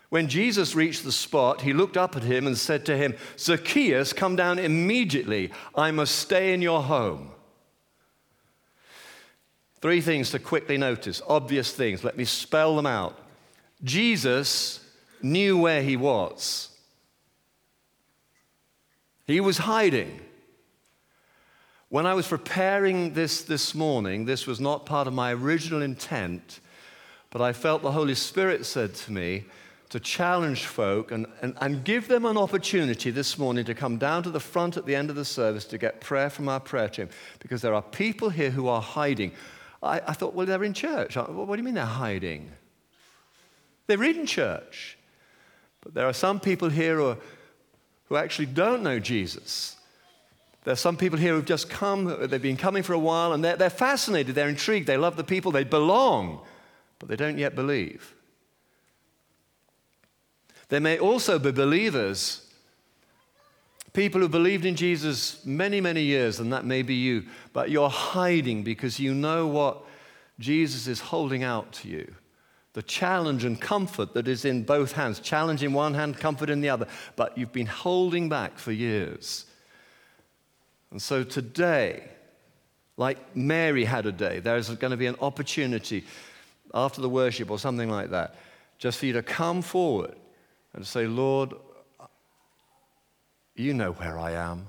When 0.08 0.28
Jesus 0.28 0.76
reached 0.76 1.02
the 1.02 1.12
spot, 1.12 1.62
he 1.62 1.72
looked 1.72 1.96
up 1.96 2.16
at 2.16 2.22
him 2.22 2.46
and 2.46 2.56
said 2.56 2.86
to 2.86 2.96
him, 2.96 3.16
Zacchaeus, 3.38 4.12
come 4.12 4.36
down 4.36 4.58
immediately. 4.58 5.50
I 5.74 5.90
must 5.90 6.14
stay 6.14 6.54
in 6.54 6.62
your 6.62 6.82
home. 6.82 7.32
Three 9.80 10.00
things 10.00 10.30
to 10.30 10.38
quickly 10.38 10.78
notice, 10.78 11.20
obvious 11.26 11.72
things. 11.72 12.04
Let 12.04 12.16
me 12.16 12.24
spell 12.24 12.76
them 12.76 12.86
out. 12.86 13.18
Jesus 13.82 14.80
knew 15.22 15.58
where 15.58 15.82
he 15.82 15.96
was, 15.96 16.70
he 19.26 19.40
was 19.40 19.58
hiding. 19.58 20.20
When 21.88 22.06
I 22.06 22.14
was 22.14 22.26
preparing 22.26 23.14
this 23.14 23.42
this 23.42 23.74
morning, 23.74 24.24
this 24.24 24.46
was 24.46 24.60
not 24.60 24.86
part 24.86 25.06
of 25.06 25.14
my 25.14 25.32
original 25.32 25.82
intent, 25.82 26.60
but 27.30 27.40
I 27.40 27.52
felt 27.52 27.82
the 27.82 27.92
Holy 27.92 28.14
Spirit 28.14 28.66
said 28.66 28.94
to 28.94 29.12
me, 29.12 29.44
to 29.90 30.00
challenge 30.00 30.66
folk 30.66 31.12
and, 31.12 31.26
and, 31.42 31.56
and 31.60 31.84
give 31.84 32.08
them 32.08 32.24
an 32.24 32.36
opportunity 32.36 33.10
this 33.10 33.38
morning 33.38 33.64
to 33.64 33.74
come 33.74 33.98
down 33.98 34.22
to 34.24 34.30
the 34.30 34.40
front 34.40 34.76
at 34.76 34.84
the 34.84 34.94
end 34.94 35.10
of 35.10 35.16
the 35.16 35.24
service 35.24 35.64
to 35.64 35.78
get 35.78 36.00
prayer 36.00 36.28
from 36.28 36.48
our 36.48 36.58
prayer 36.58 36.88
team 36.88 37.08
because 37.38 37.62
there 37.62 37.74
are 37.74 37.82
people 37.82 38.28
here 38.28 38.50
who 38.50 38.66
are 38.66 38.82
hiding. 38.82 39.30
I, 39.82 40.00
I 40.06 40.12
thought, 40.12 40.34
well, 40.34 40.46
they're 40.46 40.64
in 40.64 40.74
church. 40.74 41.16
What 41.16 41.46
do 41.46 41.56
you 41.56 41.62
mean 41.62 41.74
they're 41.74 41.84
hiding? 41.84 42.50
They're 43.86 44.02
in 44.02 44.26
church. 44.26 44.98
But 45.82 45.94
there 45.94 46.06
are 46.06 46.12
some 46.12 46.40
people 46.40 46.68
here 46.68 46.96
who, 46.96 47.06
are, 47.06 47.18
who 48.08 48.16
actually 48.16 48.46
don't 48.46 48.82
know 48.82 48.98
Jesus. 48.98 49.75
There 50.66 50.72
are 50.72 50.76
some 50.76 50.96
people 50.96 51.16
here 51.16 51.34
who've 51.34 51.44
just 51.44 51.70
come, 51.70 52.26
they've 52.26 52.42
been 52.42 52.56
coming 52.56 52.82
for 52.82 52.92
a 52.92 52.98
while, 52.98 53.32
and 53.32 53.44
they're, 53.44 53.54
they're 53.54 53.70
fascinated, 53.70 54.34
they're 54.34 54.48
intrigued, 54.48 54.88
they 54.88 54.96
love 54.96 55.14
the 55.14 55.22
people, 55.22 55.52
they 55.52 55.62
belong, 55.62 56.40
but 56.98 57.08
they 57.08 57.14
don't 57.14 57.38
yet 57.38 57.54
believe. 57.54 58.16
There 60.68 60.80
may 60.80 60.98
also 60.98 61.38
be 61.38 61.52
believers, 61.52 62.50
people 63.92 64.20
who 64.20 64.28
believed 64.28 64.64
in 64.64 64.74
Jesus 64.74 65.46
many, 65.46 65.80
many 65.80 66.02
years, 66.02 66.40
and 66.40 66.52
that 66.52 66.64
may 66.64 66.82
be 66.82 66.96
you, 66.96 67.26
but 67.52 67.70
you're 67.70 67.88
hiding 67.88 68.64
because 68.64 68.98
you 68.98 69.14
know 69.14 69.46
what 69.46 69.84
Jesus 70.40 70.88
is 70.88 70.98
holding 70.98 71.44
out 71.44 71.70
to 71.74 71.88
you. 71.88 72.12
The 72.72 72.82
challenge 72.82 73.44
and 73.44 73.60
comfort 73.60 74.14
that 74.14 74.26
is 74.26 74.44
in 74.44 74.64
both 74.64 74.90
hands, 74.90 75.20
challenge 75.20 75.62
in 75.62 75.72
one 75.72 75.94
hand, 75.94 76.18
comfort 76.18 76.50
in 76.50 76.60
the 76.60 76.70
other, 76.70 76.88
but 77.14 77.38
you've 77.38 77.52
been 77.52 77.66
holding 77.66 78.28
back 78.28 78.58
for 78.58 78.72
years. 78.72 79.46
And 80.90 81.00
so 81.00 81.24
today, 81.24 82.04
like 82.96 83.36
Mary 83.36 83.84
had 83.84 84.06
a 84.06 84.12
day, 84.12 84.40
there's 84.40 84.68
going 84.70 84.92
to 84.92 84.96
be 84.96 85.06
an 85.06 85.16
opportunity 85.20 86.04
after 86.72 87.00
the 87.00 87.08
worship 87.08 87.50
or 87.50 87.58
something 87.58 87.90
like 87.90 88.10
that, 88.10 88.36
just 88.78 88.98
for 88.98 89.06
you 89.06 89.12
to 89.14 89.22
come 89.22 89.62
forward 89.62 90.14
and 90.74 90.86
say, 90.86 91.06
Lord, 91.06 91.54
you 93.54 93.72
know 93.74 93.92
where 93.92 94.18
I 94.18 94.32
am. 94.32 94.66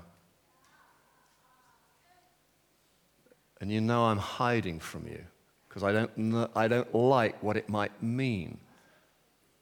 And 3.60 3.72
you 3.72 3.82
know 3.82 4.06
I'm 4.06 4.20
hiding 4.20 4.80
from 4.80 5.08
you 5.08 5.24
because 5.68 5.84
I 5.84 5.92
don't, 5.92 6.50
I 6.56 6.68
don't 6.68 6.94
like 6.94 7.42
what 7.42 7.58
it 7.58 7.70
might 7.70 8.02
mean 8.02 8.60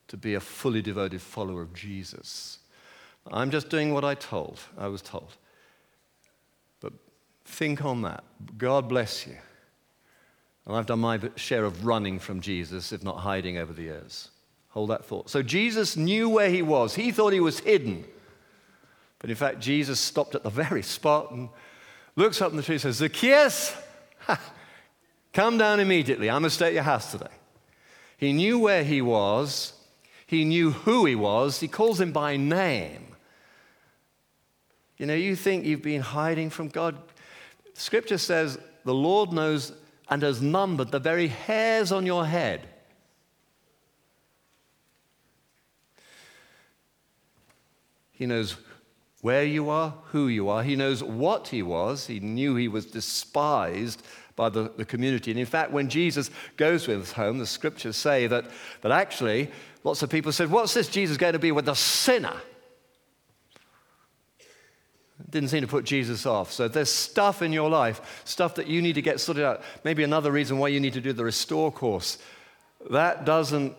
to 0.07 0.17
be 0.17 0.35
a 0.35 0.39
fully 0.39 0.81
devoted 0.81 1.21
follower 1.21 1.62
of 1.62 1.74
Jesus. 1.74 2.59
I'm 3.31 3.50
just 3.50 3.69
doing 3.69 3.93
what 3.93 4.03
I 4.03 4.13
told, 4.15 4.59
I 4.77 4.88
was 4.88 5.01
told. 5.01 5.35
Think 7.45 7.85
on 7.85 8.01
that. 8.01 8.23
God 8.57 8.89
bless 8.89 9.25
you. 9.25 9.37
And 10.65 10.75
I've 10.75 10.87
done 10.87 10.99
my 10.99 11.19
share 11.35 11.63
of 11.63 11.85
running 11.85 12.19
from 12.19 12.41
Jesus, 12.41 12.91
if 12.91 13.03
not 13.03 13.17
hiding 13.17 13.57
over 13.57 13.71
the 13.71 13.83
years. 13.83 14.29
Hold 14.69 14.89
that 14.89 15.05
thought. 15.05 15.29
So 15.29 15.41
Jesus 15.41 15.95
knew 15.95 16.27
where 16.27 16.49
he 16.49 16.61
was. 16.61 16.95
He 16.95 17.11
thought 17.11 17.33
he 17.33 17.39
was 17.39 17.59
hidden. 17.59 18.03
But 19.19 19.29
in 19.29 19.35
fact, 19.35 19.59
Jesus 19.59 19.99
stopped 19.99 20.35
at 20.35 20.43
the 20.43 20.49
very 20.49 20.81
spot 20.81 21.31
and 21.31 21.49
looks 22.15 22.41
up 22.41 22.51
in 22.51 22.57
the 22.57 22.63
tree 22.63 22.75
and 22.75 22.81
says, 22.81 22.97
Zacchaeus, 22.97 23.75
come 25.33 25.57
down 25.57 25.79
immediately. 25.79 26.29
I 26.29 26.39
must 26.39 26.55
stay 26.55 26.67
at 26.67 26.73
your 26.73 26.83
house 26.83 27.11
today. 27.11 27.31
He 28.17 28.33
knew 28.33 28.59
where 28.59 28.83
he 28.83 29.01
was. 29.01 29.73
He 30.25 30.43
knew 30.45 30.71
who 30.71 31.05
he 31.05 31.15
was. 31.15 31.59
He 31.59 31.67
calls 31.67 32.01
him 32.01 32.11
by 32.11 32.37
name. 32.37 33.15
You 34.97 35.05
know, 35.05 35.13
you 35.13 35.35
think 35.35 35.65
you've 35.65 35.81
been 35.81 36.01
hiding 36.01 36.49
from 36.49 36.69
God. 36.69 36.97
Scripture 37.77 38.17
says 38.17 38.58
the 38.86 38.94
Lord 38.94 39.34
knows 39.34 39.74
and 40.10 40.22
has 40.22 40.41
numbered 40.41 40.91
the 40.91 41.00
very 41.00 41.27
hairs 41.27 41.91
on 41.91 42.05
your 42.05 42.25
head. 42.25 42.67
He 48.12 48.25
knows 48.25 48.55
where 49.22 49.44
you 49.44 49.70
are, 49.70 49.94
who 50.12 50.27
you 50.27 50.48
are. 50.50 50.63
He 50.63 50.75
knows 50.75 51.03
what 51.03 51.50
he 51.50 51.62
was. 51.62 52.08
He 52.08 52.20
knew 52.22 52.55
he 52.55 52.70
was 52.70 52.86
despised 52.86 54.03
by 54.38 54.50
the, 54.50 54.72
the 54.77 54.86
community. 54.86 55.32
And 55.32 55.39
in 55.39 55.46
fact, 55.46 55.72
when 55.72 55.89
Jesus 55.89 56.29
goes 56.55 56.88
with 56.88 57.01
us 57.01 57.12
home, 57.12 57.39
the 57.39 57.46
scriptures 57.46 57.98
say 57.98 58.27
that, 58.27 58.46
that 58.82 58.91
actually 58.91 59.51
lots 59.84 60.01
of 60.01 60.10
people 60.10 60.32
said, 60.32 60.50
What's 60.50 60.74
this 60.74 60.88
Jesus 60.88 61.17
going 61.17 61.34
to 61.34 61.39
be 61.39 61.51
with 61.51 61.67
a 61.67 61.75
sinner? 61.75 62.36
Didn't 65.29 65.50
seem 65.50 65.62
to 65.62 65.67
put 65.67 65.86
Jesus 65.86 66.25
off. 66.25 66.51
So 66.51 66.68
there's 66.68 66.92
stuff 66.92 67.42
in 67.42 67.53
your 67.53 67.70
life, 67.70 68.22
stuff 68.25 68.55
that 68.55 68.68
you 68.68 68.81
need 68.81 68.96
to 68.96 69.01
get 69.01 69.20
sorted 69.20 69.44
out. 69.44 69.63
Maybe 69.83 70.03
another 70.03 70.31
reason 70.31 70.57
why 70.57 70.68
you 70.68 70.79
need 70.79 70.94
to 70.94 71.01
do 71.01 71.13
the 71.13 71.24
Restore 71.24 71.72
course. 71.72 72.18
That 72.89 73.25
doesn't 73.25 73.75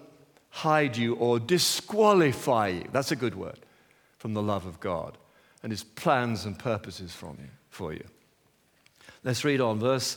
hide 0.49 0.97
you 0.97 1.15
or 1.17 1.39
disqualify 1.39 2.69
you. 2.69 2.89
That's 2.91 3.13
a 3.13 3.17
good 3.17 3.35
word 3.35 3.59
from 4.19 4.33
the 4.33 4.43
love 4.43 4.65
of 4.65 4.81
God 4.81 5.19
and 5.63 5.71
his 5.71 5.85
plans 5.85 6.47
and 6.47 6.59
purposes 6.59 7.13
from 7.13 7.37
you, 7.41 7.51
for 7.69 7.93
you. 7.93 8.05
Let's 9.23 9.45
read 9.45 9.61
on, 9.61 9.79
verse, 9.79 10.17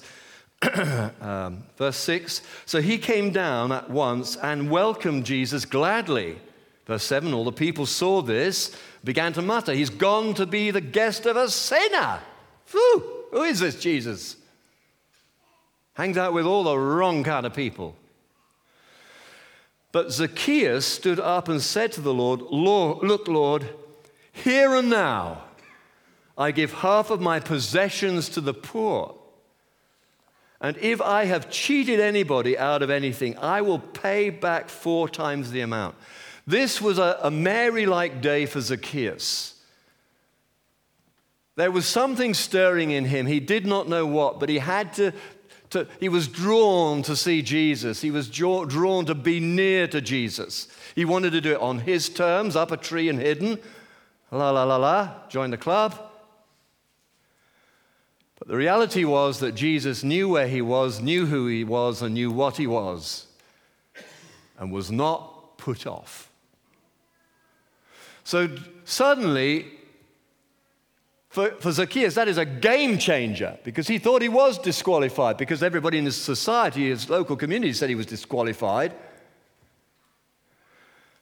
um, 1.22 1.64
verse 1.76 1.98
6. 1.98 2.42
So 2.66 2.82
he 2.82 2.98
came 2.98 3.32
down 3.32 3.72
at 3.72 3.90
once 3.90 4.38
and 4.38 4.70
welcomed 4.70 5.26
Jesus 5.26 5.66
gladly. 5.66 6.38
Verse 6.86 7.04
7 7.04 7.34
All 7.34 7.44
the 7.44 7.52
people 7.52 7.86
saw 7.86 8.22
this, 8.22 8.76
began 9.04 9.34
to 9.34 9.42
mutter, 9.42 9.74
He's 9.74 9.90
gone 9.90 10.34
to 10.36 10.46
be 10.46 10.72
the 10.72 10.82
guest 10.82 11.26
of 11.26 11.38
a 11.38 11.50
sinner. 11.50 12.20
Whew, 12.72 13.26
who 13.32 13.44
is 13.44 13.60
this 13.60 13.80
Jesus? 13.80 14.36
Hangs 15.94 16.18
out 16.18 16.34
with 16.34 16.46
all 16.46 16.64
the 16.64 16.78
wrong 16.78 17.24
kind 17.24 17.46
of 17.46 17.54
people. 17.54 17.96
But 19.92 20.12
Zacchaeus 20.12 20.86
stood 20.86 21.20
up 21.20 21.48
and 21.48 21.62
said 21.62 21.92
to 21.94 22.02
the 22.02 22.14
Lord, 22.14 22.42
Lord 22.42 23.04
Look, 23.04 23.28
Lord, 23.28 23.68
here 24.32 24.76
and 24.76 24.90
now, 24.90 25.44
I 26.38 26.52
give 26.52 26.72
half 26.72 27.10
of 27.10 27.20
my 27.20 27.40
possessions 27.40 28.30
to 28.30 28.42
the 28.42 28.54
poor. 28.54 29.16
And 30.62 30.78
if 30.78 31.02
I 31.02 31.26
have 31.26 31.50
cheated 31.50 32.00
anybody 32.00 32.58
out 32.58 32.82
of 32.82 32.90
anything, 32.90 33.38
I 33.38 33.62
will 33.62 33.80
pay 33.80 34.30
back 34.30 34.70
four 34.70 35.10
times 35.10 35.52
the 35.52 35.62
amount. 35.62 35.96
This 36.50 36.82
was 36.82 36.98
a, 36.98 37.20
a 37.22 37.30
Mary 37.30 37.86
like 37.86 38.24
day 38.24 38.48
for 38.48 38.60
Zacchaeus. 38.60 39.54
There 41.58 41.70
was 41.70 41.86
something 41.86 42.34
stirring 42.34 42.90
in 42.90 43.06
him. 43.06 43.28
He 43.28 43.40
did 43.40 43.68
not 43.68 43.88
know 43.88 44.08
what, 44.08 44.40
but 44.40 44.50
he 44.50 44.58
had 44.58 44.92
to, 44.94 45.14
to 45.70 45.86
he 46.00 46.10
was 46.10 46.28
drawn 46.28 47.04
to 47.04 47.16
see 47.16 47.44
Jesus. 47.44 48.02
He 48.02 48.10
was 48.10 48.28
drawn 48.28 49.06
to 49.06 49.14
be 49.14 49.40
near 49.40 49.88
to 49.90 50.02
Jesus. 50.02 50.68
He 50.96 51.06
wanted 51.06 51.34
to 51.34 51.42
do 51.42 51.52
it 51.52 51.62
on 51.62 51.82
his 51.82 52.10
terms, 52.10 52.56
up 52.56 52.72
a 52.72 52.78
tree 52.78 53.10
and 53.10 53.20
hidden, 53.20 53.60
La 54.32 54.50
la 54.50 54.64
la 54.64 54.78
la, 54.78 55.12
join 55.30 55.52
the 55.52 55.58
club. 55.58 55.94
But 58.40 58.48
the 58.48 58.58
reality 58.58 59.06
was 59.06 59.40
that 59.42 59.54
Jesus 59.54 60.04
knew 60.04 60.28
where 60.30 60.48
he 60.48 60.64
was, 60.64 61.00
knew 61.00 61.28
who 61.28 61.46
he 61.46 61.64
was, 61.64 62.02
and 62.02 62.16
knew 62.16 62.32
what 62.32 62.58
he 62.58 62.66
was, 62.66 63.28
and 64.58 64.72
was 64.72 64.90
not 64.90 65.60
put 65.60 65.86
off. 65.86 66.29
So 68.30 68.48
suddenly, 68.86 69.66
for, 71.30 71.50
for 71.54 71.72
Zacchaeus, 71.72 72.14
that 72.14 72.28
is 72.28 72.38
a 72.38 72.46
game 72.46 73.00
changer 73.00 73.58
because 73.64 73.88
he 73.88 73.98
thought 73.98 74.22
he 74.22 74.30
was 74.30 74.60
disqualified 74.60 75.36
because 75.36 75.64
everybody 75.64 75.98
in 75.98 76.06
his 76.06 76.16
society, 76.16 76.90
his 76.90 77.10
local 77.10 77.36
community 77.36 77.74
said 77.74 77.90
he 77.90 77.96
was 77.96 78.06
disqualified. 78.06 78.94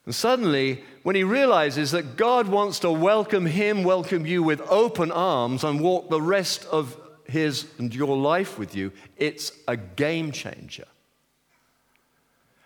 And 0.03 0.13
suddenly, 0.13 0.83
when 1.03 1.15
he 1.15 1.23
realizes 1.23 1.91
that 1.91 2.17
God 2.17 2.49
wants 2.49 2.79
to 2.79 2.91
welcome 2.91 3.45
him, 3.45 3.85
welcome 3.85 4.25
you 4.25 4.43
with 4.43 4.59
open 4.69 5.09
arms, 5.09 5.63
and 5.63 5.79
walk 5.79 6.09
the 6.09 6.21
rest 6.21 6.65
of 6.65 6.97
his 7.25 7.67
and 7.77 7.95
your 7.95 8.17
life 8.17 8.59
with 8.59 8.75
you, 8.75 8.91
it's 9.15 9.53
a 9.65 9.77
game 9.77 10.33
changer. 10.33 10.87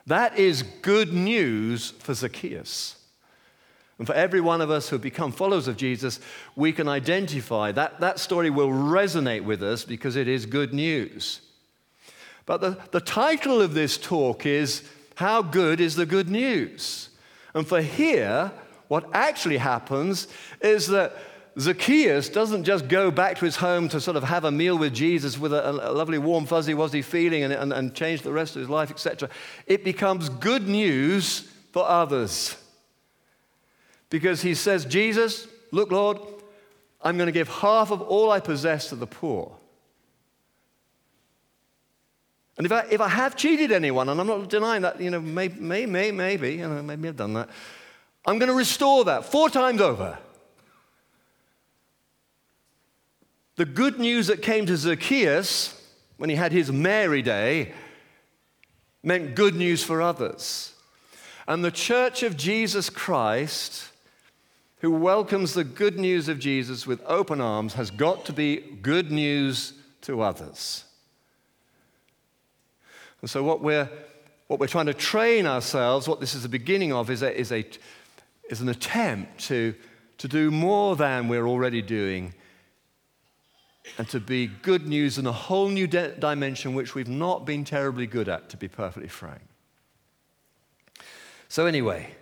That 0.08 0.40
is 0.40 0.64
good 0.64 1.14
news 1.14 1.92
for 1.92 2.16
Zacchaeus. 2.16 2.96
And 4.02 4.08
for 4.08 4.16
every 4.16 4.42
one 4.42 4.62
of 4.62 4.72
us 4.72 4.90
who 4.90 4.96
have 4.96 5.04
become 5.04 5.32
followers 5.32 5.68
of 5.68 5.78
Jesus, 5.78 6.20
we 6.56 6.72
can 6.72 6.88
identify 6.88 7.72
that 7.74 8.00
that 8.00 8.18
story 8.18 8.50
will 8.50 8.70
resonate 8.70 9.44
with 9.44 9.62
us 9.62 9.86
because 9.86 10.16
it 10.16 10.28
is 10.28 10.48
good 10.48 10.74
news. 10.74 11.42
But 12.48 12.62
the, 12.62 12.80
the 12.90 13.00
title 13.00 13.62
of 13.62 13.76
this 13.76 14.00
talk 14.00 14.48
is 14.48 14.82
How 15.14 15.44
Good 15.44 15.80
is 15.80 15.96
the 15.96 16.08
Good 16.08 16.30
News? 16.30 17.10
And 17.54 17.68
for 17.68 17.80
here, 17.80 18.52
what 18.88 19.08
actually 19.14 19.58
happens 19.58 20.28
is 20.62 20.88
that 20.88 21.16
Zacchaeus 21.60 22.28
doesn't 22.30 22.64
just 22.64 22.88
go 22.88 23.12
back 23.12 23.38
to 23.38 23.46
his 23.46 23.58
home 23.58 23.88
to 23.90 24.02
sort 24.02 24.18
of 24.18 24.24
have 24.24 24.46
a 24.46 24.52
meal 24.52 24.80
with 24.80 24.96
Jesus 24.96 25.38
with 25.38 25.54
a, 25.54 25.70
a 25.70 25.94
lovely, 25.94 26.18
warm, 26.18 26.48
fuzzy, 26.48 26.74
wuzzy 26.74 27.04
feeling 27.04 27.44
and, 27.44 27.54
and, 27.54 27.72
and 27.72 27.94
change 27.94 28.24
the 28.24 28.34
rest 28.34 28.56
of 28.56 28.62
his 28.62 28.70
life, 28.70 28.90
etc. 28.90 29.30
It 29.68 29.84
becomes 29.84 30.28
good 30.28 30.68
news 30.68 31.52
for 31.72 31.88
others. 31.88 32.58
Because 34.12 34.42
he 34.42 34.54
says, 34.54 34.86
Jesus, 34.86 35.48
look, 35.72 35.90
Lord, 35.90 36.20
I'm 37.02 37.18
going 37.18 37.28
to 37.28 37.32
give 37.32 37.48
half 37.48 37.90
of 37.90 38.02
all 38.02 38.30
I 38.30 38.40
possess 38.40 38.90
to 38.90 38.96
the 38.96 39.08
poor. 39.08 39.52
And 42.58 42.66
if 42.66 42.72
I, 42.72 42.86
if 42.92 43.02
I 43.02 43.08
have 43.08 43.36
cheated 43.36 43.72
anyone, 43.72 44.10
and 44.10 44.20
I'm 44.20 44.28
not 44.28 44.50
denying 44.50 44.84
that, 44.84 45.02
you 45.02 45.10
know, 45.10 45.22
maybe, 45.22 45.60
maybe, 45.60 46.12
maybe, 46.12 46.52
you 46.56 46.68
know, 46.68 46.84
maybe 46.84 47.08
I've 47.08 47.16
done 47.16 47.34
that, 47.34 47.50
I'm 48.26 48.38
going 48.38 48.50
to 48.50 48.56
restore 48.56 49.06
that 49.06 49.26
four 49.26 49.50
times 49.50 49.82
over. 49.82 50.20
The 53.56 53.66
good 53.66 53.98
news 53.98 54.28
that 54.28 54.42
came 54.42 54.66
to 54.66 54.76
Zacchaeus 54.76 55.82
when 56.18 56.30
he 56.30 56.36
had 56.36 56.52
his 56.52 56.72
Mary 56.72 57.22
day 57.22 57.74
meant 59.04 59.36
good 59.36 59.56
news 59.56 59.84
for 59.84 60.02
others. 60.02 60.74
And 61.48 61.64
the 61.64 61.72
church 61.72 62.24
of 62.24 62.36
Jesus 62.36 62.90
Christ, 62.90 63.91
who 64.82 64.92
welcomes 64.92 65.54
the 65.54 65.64
good 65.64 66.00
news 66.00 66.28
of 66.28 66.40
Jesus 66.40 66.88
with 66.88 67.02
open 67.06 67.40
arms, 67.40 67.76
has 67.76 67.92
got 67.92 68.26
to 68.26 68.34
be 68.34 68.58
good 68.82 69.12
news 69.12 69.74
to 70.02 70.22
others. 70.22 70.86
And 73.22 73.30
so, 73.30 73.44
what 73.44 73.62
we're, 73.62 73.88
what 74.48 74.60
we're 74.60 74.66
trying 74.66 74.88
to 74.88 74.96
train 74.96 75.46
ourselves, 75.46 76.08
what 76.08 76.20
this 76.20 76.34
is 76.34 76.42
the 76.42 76.50
beginning 76.50 76.92
of, 76.92 77.12
is, 77.12 77.22
a, 77.22 77.40
is, 77.40 77.52
a, 77.52 77.64
is 78.50 78.60
an 78.62 78.70
attempt 78.70 79.42
to, 79.42 79.76
to 80.18 80.28
do 80.28 80.50
more 80.50 80.96
than 80.96 81.28
we're 81.28 81.48
already 81.48 81.84
doing 81.84 82.34
and 84.00 84.10
to 84.10 84.20
be 84.20 84.48
good 84.48 84.88
news 84.88 85.20
in 85.20 85.28
a 85.28 85.32
whole 85.32 85.70
new 85.70 85.86
de- 85.86 86.16
dimension 86.16 86.74
which 86.74 86.96
we've 86.96 87.08
not 87.08 87.46
been 87.46 87.64
terribly 87.64 88.08
good 88.08 88.28
at, 88.28 88.50
to 88.50 88.58
be 88.58 88.68
perfectly 88.68 89.10
frank. 89.10 89.42
So, 91.50 91.68
anyway, 91.68 92.16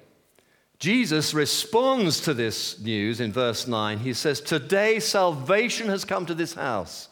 Jesus 0.79 1.33
responds 1.33 2.21
to 2.21 2.33
this 2.33 2.79
news 2.79 3.19
in 3.19 3.33
verse 3.33 3.67
9. 3.67 3.99
He 3.99 4.13
says, 4.13 4.39
Today 4.39 5.01
salvation 5.01 5.89
has 5.89 6.05
come 6.05 6.25
to 6.25 6.33
this 6.33 6.53
house. 6.53 7.09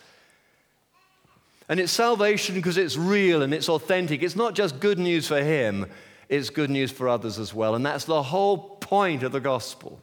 And 1.68 1.82
it's 1.82 1.92
salvation 1.92 2.56
because 2.56 2.78
it's 2.78 2.96
real 2.96 3.42
and 3.42 3.54
it's 3.54 3.68
authentic. 3.68 4.24
It's 4.24 4.38
not 4.38 4.56
just 4.56 4.80
good 4.80 4.98
news 4.98 5.28
for 5.28 5.44
him, 5.44 5.86
it's 6.30 6.50
good 6.50 6.70
news 6.70 6.92
for 6.92 7.10
others 7.10 7.40
as 7.40 7.54
well. 7.54 7.76
And 7.76 7.86
that's 7.86 8.06
the 8.06 8.24
whole 8.24 8.58
point 8.58 9.24
of 9.24 9.34
the 9.34 9.42
gospel. 9.42 10.02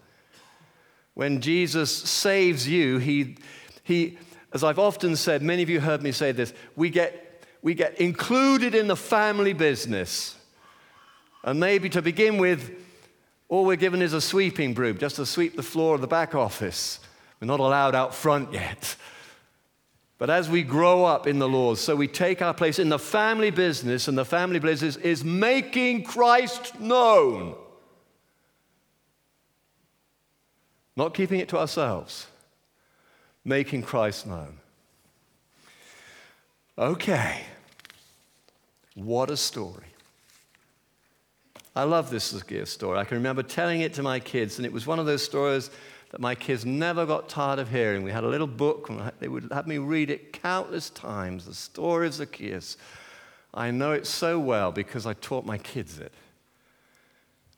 When 1.15 1.41
Jesus 1.41 1.91
saves 1.91 2.69
you, 2.69 2.99
he, 2.99 3.37
he, 3.83 4.19
as 4.53 4.63
I've 4.63 4.79
often 4.79 5.17
said, 5.17 5.43
many 5.43 5.63
of 5.63 5.71
you 5.71 5.81
heard 5.81 6.03
me 6.03 6.13
say 6.13 6.33
this, 6.33 6.53
we 6.77 6.91
get, 6.91 7.47
we 7.63 7.73
get 7.73 7.99
included 7.99 8.75
in 8.75 8.89
the 8.89 8.97
family 8.97 9.55
business. 9.55 10.37
And 11.45 11.61
maybe 11.61 11.89
to 11.91 12.03
begin 12.03 12.37
with, 12.37 12.84
all 13.49 13.65
we're 13.65 13.77
given 13.77 14.03
is 14.03 14.13
a 14.13 14.21
sweeping 14.21 14.75
broom, 14.75 14.99
just 14.99 15.17
to 15.17 15.27
sweep 15.27 15.57
the 15.57 15.63
floor 15.63 15.95
of 15.95 16.01
the 16.01 16.07
back 16.07 16.35
office. 16.35 17.01
We're 17.41 17.47
not 17.47 17.61
allowed 17.61 17.95
out 17.95 18.15
front 18.15 18.53
yet. 18.53 18.97
But 20.19 20.31
as 20.31 20.49
we 20.49 20.63
grow 20.63 21.05
up 21.05 21.27
in 21.27 21.39
the 21.39 21.49
Lord, 21.49 21.79
so 21.79 21.95
we 21.97 22.09
take 22.09 22.41
our 22.41 22.55
place 22.55 22.79
in 22.79 22.89
the 22.89 22.99
family 22.99 23.51
business, 23.51 24.09
and 24.09 24.17
the 24.17 24.25
family 24.25 24.61
business 24.61 24.97
is 24.97 25.25
making 25.25 26.05
Christ 26.05 26.81
known. 26.81 27.57
Not 30.97 31.15
keeping 31.15 31.41
it 31.41 31.49
to 31.49 31.59
ourselves 31.59 32.29
making 33.45 33.83
Christ 33.83 34.27
known. 34.27 34.59
Okay, 36.77 37.43
what 38.95 39.31
a 39.31 39.37
story. 39.37 39.94
I 41.77 41.83
love 41.83 42.11
this 42.11 42.25
story. 42.71 42.99
I 42.99 43.05
can 43.05 43.17
remember 43.17 43.43
telling 43.43 43.81
it 43.81 43.95
to 43.95 44.03
my 44.03 44.21
kids, 44.21 44.59
and 44.59 44.67
it 44.67 44.73
was 44.73 44.87
one 44.87 44.99
of 44.99 45.07
those 45.07 45.25
stories 45.25 45.71
that 46.11 46.21
my 46.21 46.37
kids 46.37 46.65
never 46.65 47.05
got 47.05 47.29
tired 47.29 47.59
of 47.59 47.69
hearing. 47.69 48.05
We 48.05 48.13
had 48.13 48.23
a 48.23 48.29
little 48.29 48.47
book, 48.47 48.89
and 48.89 49.11
they 49.19 49.27
would 49.27 49.49
have 49.51 49.67
me 49.67 49.79
read 49.79 50.11
it 50.11 50.33
countless 50.33 50.91
times 50.91 51.47
the 51.47 51.55
story 51.55 52.07
of 52.07 52.15
Zacchaeus. 52.15 52.77
I 53.53 53.73
know 53.73 53.93
it 53.93 54.07
so 54.07 54.39
well 54.39 54.71
because 54.71 55.07
I 55.07 55.15
taught 55.15 55.45
my 55.45 55.59
kids 55.59 55.99
it 55.99 56.13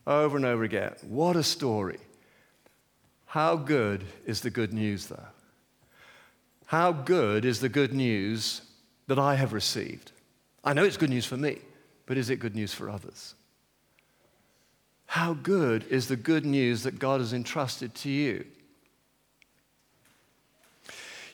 over 0.07 0.37
and 0.37 0.45
over 0.45 0.63
again. 0.63 0.95
What 1.07 1.35
a 1.35 1.43
story. 1.43 1.99
How 3.25 3.55
good 3.55 4.03
is 4.25 4.41
the 4.41 4.49
good 4.49 4.73
news, 4.73 5.07
though? 5.07 5.27
How 6.65 6.91
good 6.91 7.45
is 7.45 7.59
the 7.59 7.69
good 7.69 7.93
news 7.93 8.61
that 9.05 9.19
I 9.19 9.35
have 9.35 9.53
received? 9.53 10.11
I 10.63 10.73
know 10.73 10.83
it's 10.83 10.97
good 10.97 11.09
news 11.09 11.25
for 11.25 11.37
me, 11.37 11.59
but 12.07 12.17
is 12.17 12.29
it 12.29 12.37
good 12.37 12.55
news 12.55 12.73
for 12.73 12.89
others? 12.89 13.35
How 15.07 15.33
good 15.33 15.85
is 15.89 16.07
the 16.07 16.15
good 16.15 16.45
news 16.45 16.83
that 16.83 16.99
God 16.99 17.19
has 17.19 17.33
entrusted 17.33 17.95
to 17.95 18.09
you? 18.09 18.45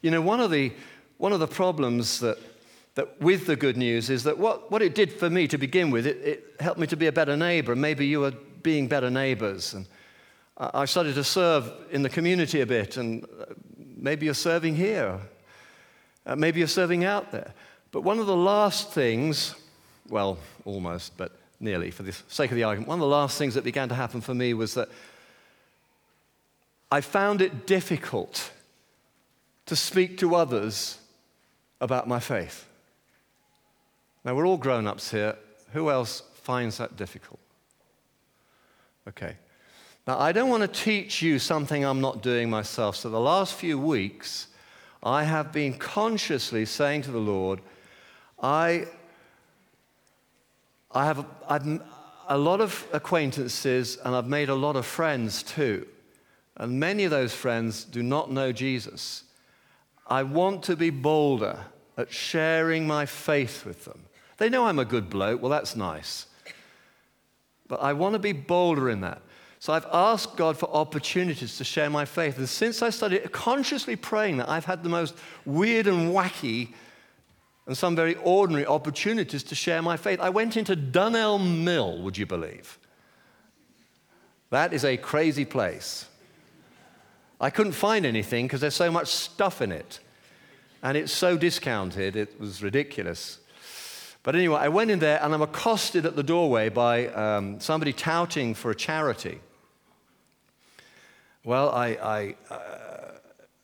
You 0.01 0.12
know, 0.12 0.21
one 0.21 0.39
of 0.39 0.51
the, 0.51 0.71
one 1.17 1.33
of 1.33 1.39
the 1.39 1.47
problems 1.47 2.19
that, 2.19 2.38
that 2.95 3.21
with 3.21 3.45
the 3.45 3.55
good 3.55 3.77
news 3.77 4.09
is 4.09 4.23
that 4.23 4.38
what, 4.38 4.71
what 4.71 4.81
it 4.81 4.95
did 4.95 5.12
for 5.12 5.29
me 5.29 5.47
to 5.47 5.57
begin 5.57 5.91
with, 5.91 6.07
it, 6.07 6.17
it 6.17 6.55
helped 6.59 6.79
me 6.79 6.88
to 6.88 6.97
be 6.97 7.07
a 7.07 7.12
better 7.12 7.38
neighbor. 7.38 7.75
Maybe 7.75 8.07
you 8.07 8.23
are 8.25 8.33
being 8.62 8.88
better 8.88 9.09
neighbors. 9.09 9.73
And 9.73 9.88
I 10.57 10.86
started 10.86 11.15
to 11.15 11.23
serve 11.23 11.71
in 11.91 12.03
the 12.03 12.09
community 12.09 12.62
a 12.62 12.65
bit, 12.65 12.97
and 12.97 13.25
Maybe 14.03 14.25
you're 14.25 14.33
serving 14.33 14.75
here. 14.75 15.17
Uh, 16.25 16.36
maybe 16.36 16.59
you're 16.59 16.67
serving 16.67 17.05
out 17.05 17.31
there. 17.31 17.53
But 17.93 18.01
one 18.01 18.19
of 18.19 18.27
the 18.27 18.36
last 18.36 18.91
things, 18.91 19.55
well, 20.09 20.38
almost, 20.65 21.15
but 21.15 21.31
nearly 21.63 21.89
for 21.89 22.04
the 22.04 22.12
sake 22.28 22.52
of 22.52 22.56
the 22.56 22.63
argument, 22.63 22.89
one 22.89 22.99
of 22.99 23.02
the 23.02 23.08
last 23.08 23.38
things 23.38 23.56
that 23.56 23.63
began 23.63 23.89
to 23.89 23.95
happen 23.95 24.21
for 24.21 24.34
me 24.34 24.54
was 24.54 24.73
that 24.76 24.89
I 26.91 27.02
found 27.02 27.41
it 27.41 27.65
difficult 27.65 28.52
to 29.65 29.76
speak 29.76 30.17
to 30.19 30.36
others 30.36 30.99
about 31.82 32.08
my 32.08 32.19
faith. 32.19 32.67
Now, 34.23 34.36
we're 34.36 34.45
all 34.45 34.58
grown 34.58 34.86
ups 34.88 35.10
here. 35.10 35.36
Who 35.71 35.89
else 35.89 36.21
finds 36.36 36.78
that 36.78 36.95
difficult? 36.95 37.39
Okay. 39.08 39.36
Now, 40.06 40.19
I 40.19 40.32
don't 40.32 40.49
want 40.49 40.62
to 40.62 40.67
teach 40.67 41.21
you 41.21 41.39
something 41.39 41.84
I'm 41.84 42.02
not 42.02 42.21
doing 42.21 42.49
myself. 42.49 42.95
So, 42.95 43.10
the 43.10 43.19
last 43.19 43.56
few 43.56 43.80
weeks, 43.80 44.47
I 45.02 45.23
have 45.23 45.52
been 45.52 45.73
consciously 45.73 46.65
saying 46.65 47.02
to 47.04 47.12
the 47.12 47.19
Lord, 47.19 47.60
I, 48.41 48.86
I 50.93 51.06
have 51.06 51.25
I've 51.49 51.82
a 52.27 52.38
lot 52.38 52.62
of 52.62 52.88
acquaintances 52.93 53.97
and 54.03 54.15
I've 54.15 54.27
made 54.27 54.49
a 54.49 54.56
lot 54.56 54.75
of 54.75 54.86
friends 54.86 55.43
too. 55.43 55.88
And 56.56 56.79
many 56.79 57.03
of 57.03 57.12
those 57.12 57.34
friends 57.34 57.84
do 57.84 58.03
not 58.03 58.32
know 58.32 58.51
Jesus. 58.51 59.23
I 60.08 60.23
want 60.23 60.63
to 60.63 60.75
be 60.75 60.89
bolder 60.89 61.58
at 61.97 62.12
sharing 62.12 62.88
my 62.88 63.06
faith 63.06 63.65
with 63.65 63.86
them. 63.86 64.06
They 64.38 64.49
know 64.49 64.65
I'm 64.65 64.79
a 64.79 64.86
good 64.86 65.10
bloke. 65.10 65.41
Well, 65.41 65.51
that's 65.51 65.75
nice. 65.75 66.27
But 67.67 67.82
I 67.82 67.93
want 67.93 68.13
to 68.13 68.19
be 68.19 68.34
bolder 68.34 68.89
in 68.89 69.01
that. 69.01 69.21
So 69.60 69.73
I've 69.73 69.88
asked 69.93 70.36
God 70.36 70.58
for 70.58 70.69
opportunities 70.69 71.58
to 71.58 71.63
share 71.63 71.89
my 71.89 72.03
faith. 72.03 72.38
And 72.38 72.49
since 72.49 72.82
I 72.82 72.89
started 72.89 73.32
consciously 73.32 73.95
praying 73.95 74.38
that, 74.38 74.49
I've 74.49 74.65
had 74.65 74.84
the 74.84 74.89
most 74.89 75.15
weird 75.45 75.88
and 75.88 76.13
wacky 76.13 76.73
and 77.65 77.78
some 77.78 77.95
very 77.95 78.15
ordinary 78.15 78.65
opportunities 78.65 79.43
to 79.43 79.56
share 79.56 79.82
my 79.82 79.97
faith. 79.97 80.19
I 80.19 80.30
went 80.30 80.58
into 80.58 80.76
Dunelm 80.76 81.63
Mill, 81.63 82.02
would 82.02 82.17
you 82.17 82.26
believe? 82.26 82.78
That 84.49 84.73
is 84.73 84.86
a 84.86 84.97
crazy 84.97 85.45
place. 85.45 86.06
I 87.39 87.49
couldn't 87.49 87.73
find 87.73 88.06
anything 88.06 88.45
because 88.45 88.62
there's 88.62 88.76
so 88.76 88.91
much 88.91 89.08
stuff 89.08 89.62
in 89.62 89.71
it. 89.71 89.99
And 90.82 90.97
it's 90.97 91.13
so 91.13 91.38
discounted, 91.38 92.15
it 92.15 92.39
was 92.39 92.62
ridiculous. 92.62 93.39
But 94.21 94.36
anyway, 94.36 94.58
I 94.58 94.69
went 94.69 94.91
in 94.91 94.99
there 94.99 95.21
and 95.21 95.34
I'm 95.34 95.41
accosted 95.41 96.06
at 96.06 96.15
the 96.15 96.23
doorway 96.23 96.69
by 96.69 97.08
um, 97.08 97.60
somebody 97.60 97.93
touting 97.93 98.54
for 98.54 98.71
a 98.71 98.76
charity. 98.76 99.39
Well, 101.43 101.69
I, 101.71 101.88
I, 101.88 102.36
uh, 102.49 102.92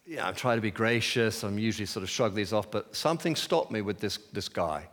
yeah, 0.09 0.27
I 0.27 0.31
try 0.31 0.55
to 0.55 0.61
be 0.61 0.71
gracious. 0.71 1.43
I'm 1.43 1.59
usually 1.59 1.85
sort 1.85 2.01
of 2.01 2.09
shrug 2.09 2.33
these 2.33 2.51
off, 2.51 2.71
but 2.71 2.95
something 2.95 3.35
stopped 3.35 3.71
me 3.71 3.81
with 3.81 3.99
this, 3.99 4.17
this 4.33 4.49
guy. 4.49 4.87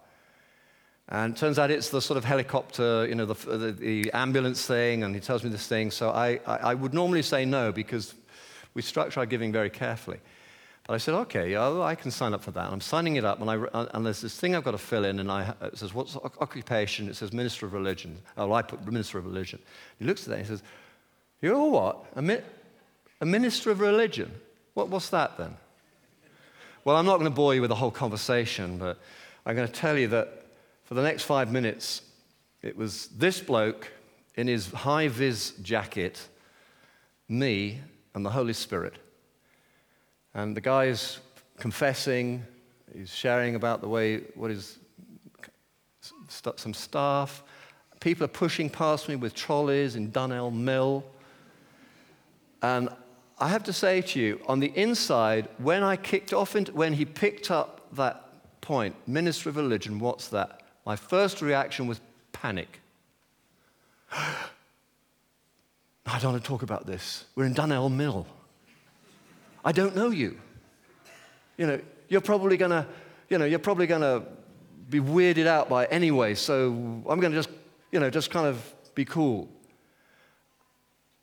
And 1.08 1.34
turns 1.34 1.58
out 1.58 1.70
it's 1.70 1.88
the 1.88 2.02
sort 2.02 2.18
of 2.18 2.24
helicopter, 2.24 3.06
you 3.08 3.14
know, 3.14 3.24
the, 3.24 3.56
the, 3.56 3.72
the 3.72 4.12
ambulance 4.12 4.66
thing, 4.66 5.04
and 5.04 5.14
he 5.14 5.20
tells 5.22 5.42
me 5.42 5.48
this 5.48 5.66
thing. 5.66 5.90
So 5.90 6.10
I, 6.10 6.40
I, 6.46 6.56
I, 6.56 6.74
would 6.74 6.92
normally 6.92 7.22
say 7.22 7.46
no 7.46 7.72
because 7.72 8.14
we 8.74 8.82
structure 8.82 9.20
our 9.20 9.26
giving 9.26 9.52
very 9.52 9.70
carefully. 9.70 10.18
But 10.86 10.94
I 10.94 10.98
said, 10.98 11.14
okay, 11.14 11.54
oh, 11.54 11.80
I 11.80 11.94
can 11.94 12.10
sign 12.10 12.34
up 12.34 12.42
for 12.42 12.50
that. 12.50 12.66
And 12.66 12.74
I'm 12.74 12.80
signing 12.82 13.16
it 13.16 13.24
up, 13.24 13.40
and, 13.40 13.50
I, 13.50 13.86
and 13.94 14.04
there's 14.04 14.20
this 14.20 14.38
thing 14.38 14.54
I've 14.54 14.64
got 14.64 14.72
to 14.72 14.78
fill 14.78 15.06
in, 15.06 15.18
and 15.18 15.30
I, 15.32 15.54
it 15.62 15.78
says, 15.78 15.94
what's 15.94 16.16
occupation? 16.16 17.08
It 17.08 17.16
says 17.16 17.32
minister 17.32 17.64
of 17.64 17.72
religion. 17.72 18.18
Oh, 18.36 18.52
I 18.52 18.60
put 18.60 18.84
minister 18.84 19.16
of 19.16 19.24
religion. 19.24 19.60
He 19.98 20.04
looks 20.04 20.24
at 20.24 20.28
that 20.28 20.34
and 20.40 20.44
he 20.44 20.48
says, 20.48 20.62
you're 21.40 21.70
what? 21.70 22.04
A, 22.16 22.20
mi- 22.20 22.42
a 23.22 23.24
minister 23.24 23.70
of 23.70 23.80
religion? 23.80 24.30
What, 24.76 24.90
what's 24.90 25.08
that 25.08 25.38
then? 25.38 25.56
Well, 26.84 26.96
I'm 26.96 27.06
not 27.06 27.14
going 27.14 27.30
to 27.30 27.34
bore 27.34 27.54
you 27.54 27.62
with 27.62 27.70
the 27.70 27.76
whole 27.76 27.90
conversation, 27.90 28.76
but 28.76 28.98
I'm 29.46 29.56
going 29.56 29.66
to 29.66 29.72
tell 29.72 29.96
you 29.96 30.08
that 30.08 30.44
for 30.84 30.92
the 30.92 31.02
next 31.02 31.22
five 31.22 31.50
minutes, 31.50 32.02
it 32.60 32.76
was 32.76 33.06
this 33.16 33.40
bloke 33.40 33.90
in 34.34 34.48
his 34.48 34.70
high 34.70 35.08
vis 35.08 35.52
jacket, 35.62 36.28
me, 37.26 37.80
and 38.14 38.22
the 38.22 38.28
Holy 38.28 38.52
Spirit. 38.52 38.96
And 40.34 40.54
the 40.54 40.60
guy 40.60 40.84
is 40.84 41.20
confessing, 41.56 42.44
he's 42.94 43.08
sharing 43.08 43.54
about 43.54 43.80
the 43.80 43.88
way, 43.88 44.24
what 44.34 44.50
his 44.50 44.78
some 46.28 46.74
staff. 46.74 47.42
People 48.00 48.26
are 48.26 48.28
pushing 48.28 48.68
past 48.68 49.08
me 49.08 49.16
with 49.16 49.34
trolleys 49.34 49.96
in 49.96 50.12
Dunelm 50.12 50.52
Mill. 50.52 51.02
And 52.60 52.90
I 53.38 53.48
have 53.48 53.64
to 53.64 53.72
say 53.72 54.00
to 54.00 54.20
you, 54.20 54.40
on 54.46 54.60
the 54.60 54.72
inside, 54.74 55.48
when 55.58 55.82
I 55.82 55.96
kicked 55.96 56.32
off, 56.32 56.56
into, 56.56 56.72
when 56.72 56.94
he 56.94 57.04
picked 57.04 57.50
up 57.50 57.82
that 57.92 58.60
point, 58.62 58.96
ministry 59.06 59.50
of 59.50 59.56
religion, 59.56 59.98
what's 59.98 60.28
that? 60.28 60.62
My 60.86 60.96
first 60.96 61.42
reaction 61.42 61.86
was 61.86 62.00
panic. 62.32 62.80
I 64.12 64.48
don't 66.20 66.32
want 66.32 66.42
to 66.42 66.48
talk 66.48 66.62
about 66.62 66.86
this. 66.86 67.24
We're 67.34 67.44
in 67.44 67.54
Dunelm 67.54 67.92
Mill. 67.92 68.26
I 69.64 69.72
don't 69.72 69.96
know 69.96 70.10
you. 70.10 70.38
You 71.58 71.66
know, 71.66 71.80
you're 72.08 72.20
probably 72.20 72.56
going 72.56 72.70
to, 72.70 72.86
you 73.28 73.38
know, 73.38 73.44
you're 73.44 73.58
probably 73.58 73.86
going 73.86 74.02
to 74.02 74.22
be 74.88 75.00
weirded 75.00 75.46
out 75.46 75.68
by 75.68 75.86
anyway, 75.86 76.34
so 76.34 76.68
I'm 77.08 77.20
going 77.20 77.32
to 77.32 77.38
just, 77.38 77.50
you 77.90 77.98
know, 77.98 78.08
just 78.08 78.30
kind 78.30 78.46
of 78.46 78.72
be 78.94 79.04
cool. 79.04 79.48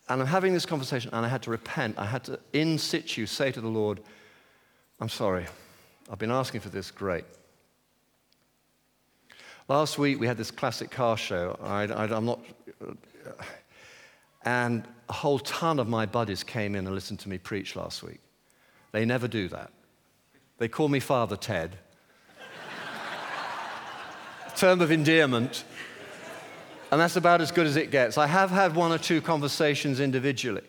And 0.09 0.21
I'm 0.21 0.27
having 0.27 0.53
this 0.53 0.65
conversation, 0.65 1.11
and 1.13 1.25
I 1.25 1.29
had 1.29 1.43
to 1.43 1.51
repent. 1.51 1.97
I 1.97 2.05
had 2.05 2.25
to, 2.25 2.39
in 2.51 2.77
situ, 2.77 3.25
say 3.25 3.51
to 3.51 3.61
the 3.61 3.67
Lord, 3.67 4.01
I'm 4.99 5.09
sorry. 5.09 5.45
I've 6.11 6.19
been 6.19 6.31
asking 6.31 6.61
for 6.61 6.69
this. 6.69 6.91
Great. 6.91 7.23
Last 9.69 9.97
week, 9.97 10.19
we 10.19 10.27
had 10.27 10.37
this 10.37 10.51
classic 10.51 10.91
car 10.91 11.15
show. 11.15 11.57
I, 11.63 11.83
am 11.83 12.25
not. 12.25 12.39
And 14.45 14.83
a 15.07 15.13
whole 15.13 15.39
ton 15.39 15.79
of 15.79 15.87
my 15.87 16.05
buddies 16.05 16.43
came 16.43 16.75
in 16.75 16.85
and 16.85 16.93
listened 16.93 17.19
to 17.19 17.29
me 17.29 17.37
preach 17.37 17.75
last 17.75 18.03
week. 18.03 18.19
They 18.91 19.05
never 19.05 19.27
do 19.27 19.47
that. 19.49 19.71
They 20.57 20.67
call 20.67 20.89
me 20.89 20.99
Father 20.99 21.37
Ted. 21.37 21.77
Term 24.55 24.81
of 24.81 24.91
endearment. 24.91 25.63
And 26.93 27.01
that's 27.01 27.15
about 27.15 27.41
as 27.41 27.51
good 27.51 27.65
as 27.65 27.75
it 27.75 27.89
gets. 27.89 28.19
I 28.19 28.27
have 28.27 28.51
had 28.51 28.75
one 28.75 28.91
or 28.91 28.99
two 28.99 29.19
conversations 29.19 29.99
individually, 29.99 30.61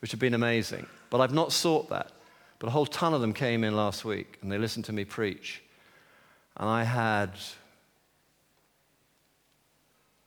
which 0.00 0.12
have 0.12 0.18
been 0.18 0.32
amazing, 0.32 0.86
but 1.10 1.20
I've 1.20 1.34
not 1.34 1.52
sought 1.52 1.90
that. 1.90 2.10
But 2.58 2.68
a 2.68 2.70
whole 2.70 2.86
ton 2.86 3.12
of 3.12 3.20
them 3.20 3.34
came 3.34 3.64
in 3.64 3.76
last 3.76 4.02
week 4.02 4.38
and 4.40 4.50
they 4.50 4.56
listened 4.56 4.86
to 4.86 4.94
me 4.94 5.04
preach. 5.04 5.62
And 6.56 6.70
I 6.70 6.84
had, 6.84 7.32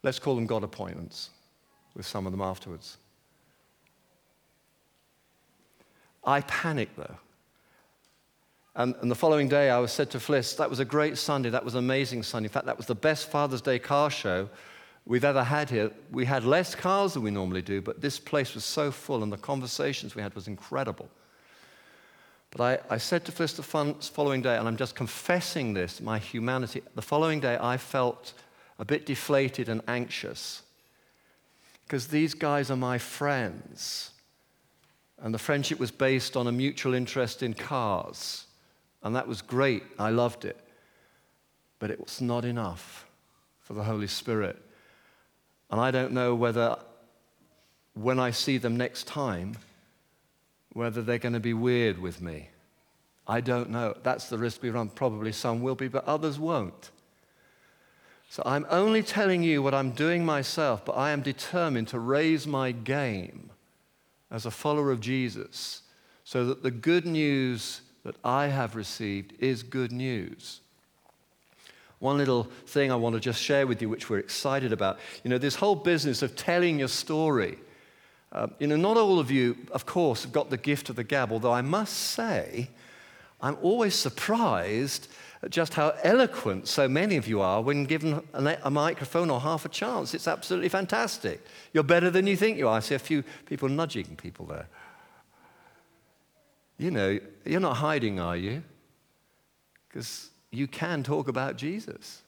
let's 0.03 0.19
call 0.19 0.35
them 0.35 0.45
God 0.45 0.63
appointments 0.63 1.31
with 1.95 2.05
some 2.05 2.27
of 2.27 2.31
them 2.33 2.41
afterwards. 2.41 2.97
I 6.23 6.41
panicked 6.41 6.97
though. 6.97 7.15
And, 8.75 8.93
and, 9.01 9.09
the 9.09 9.15
following 9.15 9.49
day, 9.49 9.71
I 9.71 9.79
was 9.79 9.91
said 9.91 10.11
to 10.11 10.19
Fliss, 10.19 10.55
that 10.57 10.69
was 10.69 10.79
a 10.79 10.85
great 10.85 11.17
Sunday. 11.17 11.49
That 11.49 11.65
was 11.65 11.73
an 11.73 11.79
amazing 11.79 12.21
Sunday. 12.21 12.45
In 12.45 12.53
fact, 12.53 12.67
that 12.67 12.77
was 12.77 12.85
the 12.85 12.93
best 12.93 13.31
Father's 13.31 13.61
Day 13.61 13.79
car 13.79 14.11
show 14.11 14.47
we've 15.05 15.23
ever 15.23 15.43
had 15.43 15.69
here. 15.69 15.91
We 16.11 16.25
had 16.25 16.43
less 16.43 16.75
cars 16.75 17.13
than 17.13 17.23
we 17.23 17.31
normally 17.31 17.61
do, 17.61 17.81
but 17.81 18.01
this 18.01 18.19
place 18.19 18.53
was 18.53 18.65
so 18.65 18.91
full 18.91 19.23
and 19.23 19.31
the 19.31 19.37
conversations 19.37 20.15
we 20.15 20.21
had 20.21 20.33
was 20.35 20.47
incredible. 20.47 21.09
But 22.51 22.61
I, 22.89 22.95
I 22.95 22.97
said 22.97 23.25
to 23.25 23.31
Fliss 23.31 23.55
the 23.55 23.63
following 24.11 24.41
day, 24.41 24.57
and 24.57 24.67
I'm 24.67 24.77
just 24.77 24.95
confessing 24.95 25.73
this, 25.73 26.01
my 26.01 26.19
humanity. 26.19 26.81
The 26.95 27.01
following 27.01 27.39
day, 27.39 27.57
I 27.59 27.77
felt 27.77 28.33
a 28.77 28.85
bit 28.85 29.05
deflated 29.05 29.69
and 29.69 29.81
anxious 29.87 30.63
because 31.85 32.07
these 32.07 32.33
guys 32.33 32.69
are 32.69 32.77
my 32.77 32.97
friends. 32.97 34.11
And 35.19 35.33
the 35.33 35.39
friendship 35.39 35.79
was 35.79 35.91
based 35.91 36.35
on 36.35 36.47
a 36.47 36.51
mutual 36.51 36.93
interest 36.93 37.43
in 37.43 37.53
cars. 37.53 38.47
And 39.03 39.15
that 39.15 39.27
was 39.27 39.41
great. 39.41 39.83
I 39.99 40.09
loved 40.09 40.45
it. 40.45 40.57
But 41.79 41.91
it 41.91 41.99
was 41.99 42.21
not 42.21 42.43
enough 42.43 43.07
for 43.61 43.73
the 43.73 43.83
Holy 43.83 44.07
Spirit 44.07 44.57
and 45.71 45.79
I 45.79 45.89
don't 45.89 46.11
know 46.11 46.35
whether, 46.35 46.77
when 47.93 48.19
I 48.19 48.31
see 48.31 48.57
them 48.57 48.75
next 48.75 49.07
time, 49.07 49.57
whether 50.73 51.01
they're 51.01 51.17
going 51.17 51.33
to 51.33 51.39
be 51.39 51.53
weird 51.53 51.97
with 51.97 52.21
me. 52.21 52.49
I 53.27 53.41
don't 53.41 53.69
know. 53.69 53.95
That's 54.03 54.27
the 54.29 54.37
risk 54.37 54.61
we 54.61 54.69
run. 54.69 54.89
Probably 54.89 55.31
some 55.31 55.61
will 55.61 55.75
be, 55.75 55.87
but 55.87 56.05
others 56.05 56.37
won't. 56.37 56.91
So 58.29 58.43
I'm 58.45 58.65
only 58.69 59.03
telling 59.03 59.43
you 59.43 59.61
what 59.61 59.73
I'm 59.73 59.91
doing 59.91 60.25
myself, 60.25 60.85
but 60.85 60.93
I 60.93 61.11
am 61.11 61.21
determined 61.21 61.89
to 61.89 61.99
raise 61.99 62.47
my 62.47 62.71
game 62.71 63.51
as 64.29 64.45
a 64.45 64.51
follower 64.51 64.91
of 64.91 65.01
Jesus 65.01 65.81
so 66.23 66.45
that 66.45 66.63
the 66.63 66.71
good 66.71 67.05
news 67.05 67.81
that 68.03 68.15
I 68.23 68.47
have 68.47 68.75
received 68.75 69.33
is 69.39 69.63
good 69.63 69.91
news. 69.91 70.61
One 72.01 72.17
little 72.17 72.45
thing 72.65 72.91
I 72.91 72.95
want 72.95 73.13
to 73.13 73.19
just 73.19 73.39
share 73.39 73.67
with 73.67 73.79
you, 73.79 73.87
which 73.87 74.09
we're 74.09 74.17
excited 74.17 74.73
about. 74.73 74.97
You 75.23 75.29
know, 75.29 75.37
this 75.37 75.53
whole 75.53 75.75
business 75.75 76.23
of 76.23 76.35
telling 76.35 76.79
your 76.79 76.87
story. 76.87 77.59
Uh, 78.31 78.47
you 78.57 78.65
know, 78.65 78.75
not 78.75 78.97
all 78.97 79.19
of 79.19 79.29
you, 79.29 79.55
of 79.71 79.85
course, 79.85 80.23
have 80.23 80.31
got 80.31 80.49
the 80.49 80.57
gift 80.57 80.89
of 80.89 80.95
the 80.95 81.03
gab, 81.03 81.31
although 81.31 81.51
I 81.51 81.61
must 81.61 81.95
say, 81.95 82.71
I'm 83.39 83.55
always 83.61 83.93
surprised 83.93 85.09
at 85.43 85.51
just 85.51 85.75
how 85.75 85.93
eloquent 86.01 86.67
so 86.67 86.87
many 86.87 87.17
of 87.17 87.27
you 87.27 87.39
are 87.39 87.61
when 87.61 87.83
given 87.83 88.23
a, 88.33 88.57
a 88.63 88.71
microphone 88.71 89.29
or 89.29 89.39
half 89.39 89.63
a 89.65 89.69
chance. 89.69 90.15
It's 90.15 90.27
absolutely 90.27 90.69
fantastic. 90.69 91.45
You're 91.71 91.83
better 91.83 92.09
than 92.09 92.25
you 92.25 92.35
think 92.35 92.57
you 92.57 92.67
are. 92.67 92.77
I 92.77 92.79
see 92.79 92.95
a 92.95 92.99
few 92.99 93.23
people 93.45 93.69
nudging 93.69 94.15
people 94.15 94.47
there. 94.47 94.67
You 96.79 96.89
know, 96.89 97.19
you're 97.45 97.59
not 97.59 97.77
hiding, 97.77 98.19
are 98.19 98.37
you? 98.37 98.63
Because 99.87 100.30
you 100.51 100.67
can 100.67 101.03
talk 101.03 101.27
about 101.27 101.55
Jesus. 101.55 102.21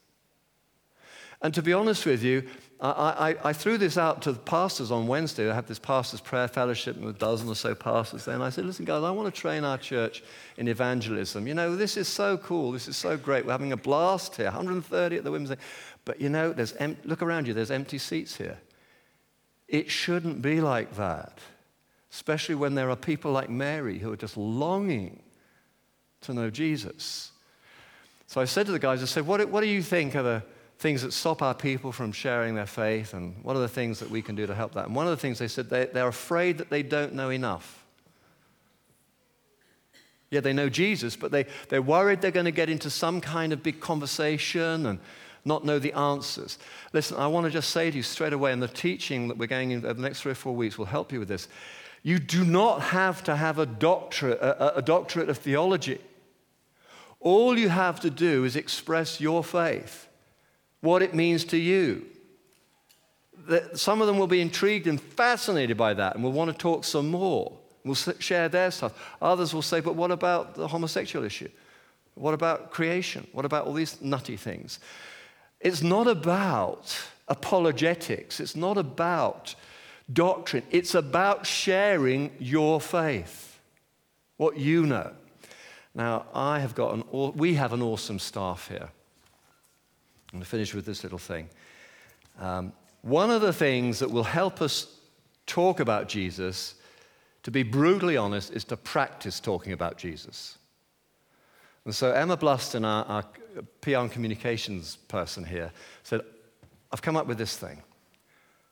And 1.43 1.53
to 1.55 1.61
be 1.61 1.73
honest 1.73 2.05
with 2.05 2.23
you, 2.23 2.47
I, 2.79 3.35
I, 3.43 3.49
I, 3.49 3.53
threw 3.53 3.77
this 3.77 3.97
out 3.97 4.21
to 4.21 4.31
the 4.31 4.39
pastors 4.39 4.91
on 4.91 5.07
Wednesday. 5.07 5.51
I 5.51 5.53
have 5.53 5.67
this 5.67 5.77
pastors' 5.77 6.21
prayer 6.21 6.47
fellowship 6.47 6.97
with 6.97 7.17
a 7.17 7.19
dozen 7.19 7.49
or 7.49 7.55
so 7.55 7.75
pastors 7.75 8.23
there. 8.23 8.33
And 8.33 8.43
I 8.43 8.49
said, 8.49 8.65
listen, 8.65 8.85
guys, 8.85 9.03
I 9.03 9.11
want 9.11 9.33
to 9.33 9.41
train 9.41 9.65
our 9.65 9.77
church 9.77 10.23
in 10.55 10.69
evangelism. 10.69 11.45
You 11.45 11.53
know, 11.53 11.75
this 11.75 11.97
is 11.97 12.07
so 12.07 12.37
cool. 12.37 12.71
This 12.71 12.87
is 12.87 12.95
so 12.95 13.17
great. 13.17 13.45
We're 13.45 13.51
having 13.51 13.73
a 13.73 13.77
blast 13.77 14.37
here, 14.37 14.45
130 14.45 15.17
at 15.17 15.23
the 15.25 15.31
women's. 15.31 15.49
Day. 15.49 15.57
But 16.05 16.21
you 16.21 16.29
know, 16.29 16.53
there's 16.53 16.73
em- 16.77 16.97
look 17.03 17.21
around 17.21 17.45
you, 17.45 17.53
there's 17.53 17.71
empty 17.71 17.97
seats 17.97 18.37
here. 18.37 18.59
It 19.67 19.91
shouldn't 19.91 20.41
be 20.41 20.61
like 20.61 20.95
that, 20.95 21.39
especially 22.09 22.55
when 22.55 22.75
there 22.75 22.89
are 22.89 22.95
people 22.95 23.33
like 23.33 23.49
Mary 23.49 23.99
who 23.99 24.13
are 24.13 24.17
just 24.17 24.37
longing 24.37 25.23
to 26.21 26.33
know 26.33 26.49
Jesus. 26.49 27.32
So 28.33 28.41
I 28.41 28.45
said 28.45 28.65
to 28.65 28.71
the 28.71 28.79
guys, 28.79 29.03
I 29.03 29.05
said, 29.05 29.27
what, 29.27 29.47
what 29.49 29.61
do 29.61 29.67
you 29.67 29.83
think 29.83 30.15
are 30.15 30.23
the 30.23 30.43
things 30.79 31.03
that 31.03 31.13
stop 31.13 31.43
our 31.43 31.53
people 31.53 31.91
from 31.91 32.11
sharing 32.11 32.55
their 32.55 32.65
faith? 32.65 33.13
And 33.13 33.35
what 33.43 33.55
are 33.55 33.59
the 33.59 33.67
things 33.67 33.99
that 33.99 34.09
we 34.09 34.23
can 34.23 34.33
do 34.33 34.47
to 34.47 34.55
help 34.55 34.73
that? 34.73 34.87
And 34.87 34.95
one 34.95 35.05
of 35.05 35.11
the 35.11 35.17
things 35.17 35.37
they 35.37 35.47
said, 35.47 35.69
they, 35.69 35.85
they're 35.85 36.07
afraid 36.07 36.57
that 36.57 36.71
they 36.71 36.81
don't 36.81 37.13
know 37.13 37.29
enough. 37.29 37.85
Yeah, 40.31 40.39
they 40.39 40.51
know 40.51 40.67
Jesus, 40.67 41.15
but 41.15 41.31
they, 41.31 41.45
they're 41.69 41.83
worried 41.83 42.21
they're 42.21 42.31
going 42.31 42.47
to 42.47 42.51
get 42.51 42.71
into 42.71 42.89
some 42.89 43.21
kind 43.21 43.53
of 43.53 43.61
big 43.61 43.79
conversation 43.79 44.87
and 44.87 44.97
not 45.45 45.63
know 45.63 45.77
the 45.77 45.93
answers. 45.93 46.57
Listen, 46.91 47.17
I 47.17 47.27
want 47.27 47.45
to 47.45 47.51
just 47.51 47.69
say 47.69 47.91
to 47.91 47.97
you 47.97 48.01
straight 48.01 48.33
away, 48.33 48.51
and 48.51 48.63
the 48.63 48.67
teaching 48.67 49.27
that 49.27 49.37
we're 49.37 49.45
going 49.45 49.69
in 49.69 49.85
over 49.85 49.93
the 49.93 50.01
next 50.01 50.21
three 50.21 50.31
or 50.31 50.35
four 50.35 50.55
weeks 50.55 50.79
will 50.79 50.85
help 50.85 51.11
you 51.11 51.19
with 51.19 51.27
this. 51.27 51.47
You 52.01 52.17
do 52.17 52.43
not 52.43 52.81
have 52.81 53.23
to 53.25 53.35
have 53.35 53.59
a 53.59 53.67
doctorate, 53.67 54.39
a, 54.39 54.77
a 54.77 54.81
doctorate 54.81 55.29
of 55.29 55.37
theology 55.37 56.01
all 57.23 57.57
you 57.57 57.69
have 57.69 57.99
to 58.01 58.09
do 58.09 58.43
is 58.43 58.55
express 58.55 59.19
your 59.19 59.43
faith, 59.43 60.07
what 60.81 61.01
it 61.01 61.15
means 61.15 61.45
to 61.45 61.57
you. 61.57 62.05
Some 63.73 64.01
of 64.01 64.07
them 64.07 64.17
will 64.17 64.27
be 64.27 64.41
intrigued 64.41 64.87
and 64.87 65.01
fascinated 65.01 65.75
by 65.77 65.93
that 65.95 66.15
and 66.15 66.23
will 66.23 66.31
want 66.31 66.51
to 66.51 66.57
talk 66.57 66.83
some 66.83 67.09
more. 67.09 67.57
We'll 67.83 67.95
share 67.95 68.47
their 68.47 68.71
stuff. 68.71 68.93
Others 69.21 69.53
will 69.53 69.61
say, 69.61 69.79
but 69.81 69.95
what 69.95 70.11
about 70.11 70.55
the 70.55 70.67
homosexual 70.67 71.25
issue? 71.25 71.49
What 72.15 72.33
about 72.33 72.71
creation? 72.71 73.27
What 73.31 73.43
about 73.43 73.65
all 73.65 73.73
these 73.73 74.01
nutty 74.01 74.37
things? 74.37 74.79
It's 75.59 75.81
not 75.81 76.07
about 76.07 76.95
apologetics. 77.27 78.39
It's 78.39 78.55
not 78.55 78.77
about 78.77 79.55
doctrine. 80.11 80.63
It's 80.71 80.93
about 80.93 81.45
sharing 81.45 82.31
your 82.39 82.79
faith, 82.79 83.59
what 84.37 84.57
you 84.57 84.85
know. 84.85 85.11
Now, 85.95 86.25
I 86.33 86.59
have 86.59 86.73
got 86.73 86.95
an, 86.95 87.33
we 87.35 87.53
have 87.55 87.73
an 87.73 87.81
awesome 87.81 88.19
staff 88.19 88.67
here. 88.67 88.89
I'm 90.31 90.39
going 90.39 90.43
to 90.43 90.49
finish 90.49 90.73
with 90.73 90.85
this 90.85 91.03
little 91.03 91.19
thing. 91.19 91.47
Um, 92.39 92.73
one 93.03 93.29
of 93.29 93.41
the 93.41 93.53
things 93.53 93.99
that 93.99 94.09
will 94.09 94.23
help 94.23 94.61
us 94.61 94.87
talk 95.45 95.79
about 95.79 96.07
Jesus, 96.07 96.75
to 97.43 97.51
be 97.51 97.61
brutally 97.61 98.17
honest, 98.17 98.51
is 98.53 98.63
to 98.65 98.77
practice 98.77 99.39
talking 99.39 99.73
about 99.73 99.97
Jesus. 99.97 100.57
And 101.85 101.93
so 101.93 102.11
Emma 102.11 102.37
Bluston, 102.37 102.85
our, 102.85 103.05
our 103.05 103.23
PR 103.81 103.97
and 103.97 104.11
communications 104.11 104.95
person 104.95 105.43
here, 105.43 105.71
said, 106.01 106.21
I've 106.91 107.01
come 107.01 107.15
up 107.15 107.27
with 107.27 107.37
this 107.37 107.57
thing 107.57 107.81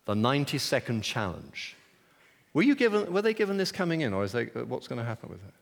the 0.05 0.15
90 0.15 0.57
second 0.57 1.03
challenge. 1.03 1.75
Were, 2.53 2.63
you 2.63 2.75
given, 2.75 3.13
were 3.13 3.21
they 3.21 3.35
given 3.35 3.57
this 3.57 3.71
coming 3.71 4.01
in, 4.01 4.13
or 4.13 4.23
is 4.23 4.31
they, 4.31 4.45
what's 4.45 4.87
going 4.87 4.99
to 4.99 5.05
happen 5.05 5.29
with 5.29 5.43
it? 5.47 5.53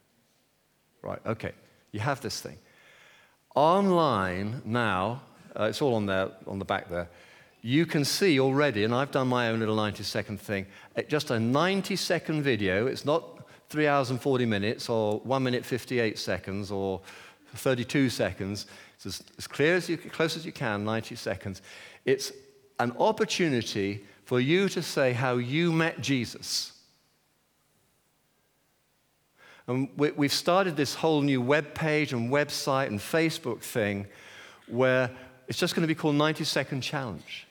Right, 1.02 1.20
okay. 1.26 1.54
You 1.92 2.00
have 2.00 2.22
this 2.22 2.42
thing. 2.42 2.58
Online 3.56 4.62
now, 4.66 5.22
uh, 5.60 5.64
it's 5.64 5.82
all 5.82 5.96
on 5.96 6.06
there, 6.06 6.30
on 6.48 6.60
the 6.60 6.66
back 6.66 6.90
there, 6.90 7.10
you 7.62 7.86
can 7.86 8.06
see 8.06 8.40
already, 8.40 8.84
and 8.84 8.94
I've 8.94 9.12
done 9.12 9.28
my 9.28 9.50
own 9.50 9.60
little 9.60 9.76
90 9.76 10.04
second 10.04 10.40
thing, 10.40 10.66
just 11.08 11.30
a 11.30 11.40
90 11.40 11.96
second 11.96 12.44
video. 12.44 12.88
It's 12.88 13.04
not 13.04 13.48
three 13.70 13.88
hours 13.88 14.12
and 14.12 14.22
40 14.22 14.46
minutes 14.46 14.90
or 14.90 15.20
one 15.20 15.44
minute 15.44 15.66
58 15.66 16.18
seconds 16.18 16.72
or 16.72 17.02
32 17.56 18.10
seconds. 18.10 18.66
It's 18.96 19.06
as, 19.06 19.24
as 19.38 19.48
clear 19.48 19.76
as 19.76 19.90
you, 19.90 19.98
close 19.98 20.38
as 20.38 20.46
you 20.46 20.52
can, 20.52 20.86
90 20.86 21.16
seconds. 21.16 21.62
It's 22.06 22.32
an 22.80 22.94
opportunity 22.98 24.06
for 24.26 24.40
you 24.40 24.70
to 24.70 24.82
say 24.82 25.12
how 25.12 25.38
you 25.38 25.72
met 25.72 26.00
Jesus. 26.02 26.79
And 29.70 29.88
we, 29.98 30.10
we've 30.12 30.34
started 30.34 30.76
this 30.76 30.96
whole 30.96 31.22
new 31.22 31.42
web 31.42 31.76
page 31.76 32.12
and 32.12 32.32
website 32.32 32.88
and 32.88 33.00
Facebook 33.00 33.62
thing 33.62 34.08
where 34.68 35.12
it's 35.48 35.60
just 35.60 35.76
going 35.76 35.84
to 35.84 35.88
be 35.88 35.94
called 35.94 36.16
90 36.16 36.44
Second 36.44 36.82
Challenge. 36.82 37.46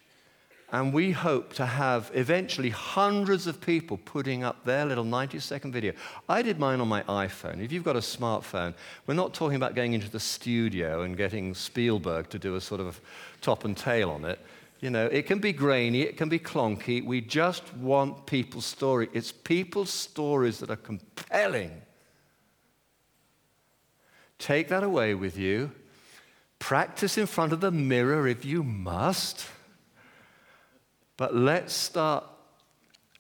And 0.73 0.93
we 0.93 1.13
hope 1.13 1.55
to 1.55 1.65
have 1.65 2.11
eventually 2.13 2.71
hundreds 2.71 3.47
of 3.47 3.61
people 3.61 3.99
putting 4.05 4.43
up 4.43 4.65
their 4.65 4.85
little 4.85 5.05
90 5.05 5.39
second 5.39 5.73
video. 5.73 5.93
I 6.29 6.43
did 6.43 6.59
mine 6.59 6.81
on 6.81 6.89
my 6.89 7.03
iPhone. 7.05 7.65
If 7.65 7.71
you've 7.71 7.85
got 7.85 7.97
a 7.97 8.01
smartphone, 8.01 8.75
we're 9.07 9.15
not 9.15 9.33
talking 9.33 9.57
about 9.57 9.77
going 9.77 9.93
into 9.95 10.11
the 10.11 10.21
studio 10.21 11.03
and 11.03 11.17
getting 11.17 11.55
Spielberg 11.55 12.29
to 12.31 12.39
do 12.39 12.57
a 12.57 12.61
sort 12.61 12.81
of 12.81 13.01
top 13.41 13.65
and 13.65 13.77
tail 13.77 14.11
on 14.11 14.25
it. 14.25 14.41
You 14.81 14.91
know, 14.91 15.07
it 15.07 15.27
can 15.27 15.39
be 15.39 15.53
grainy, 15.53 16.03
it 16.03 16.17
can 16.17 16.29
be 16.29 16.39
clunky. 16.39 17.03
We 17.03 17.21
just 17.21 17.75
want 17.77 18.27
people's 18.27 18.67
story. 18.67 19.09
It's 19.13 19.31
people's 19.31 19.91
stories 19.91 20.59
that 20.59 20.71
are 20.71 20.77
compelling. 20.77 21.81
Take 24.39 24.69
that 24.69 24.83
away 24.83 25.15
with 25.15 25.37
you. 25.37 25.73
Practice 26.59 27.19
in 27.19 27.27
front 27.27 27.53
of 27.53 27.61
the 27.61 27.71
mirror 27.71 28.27
if 28.27 28.45
you 28.45 28.63
must. 28.63 29.47
But 31.17 31.35
let's 31.35 31.75
start 31.75 32.25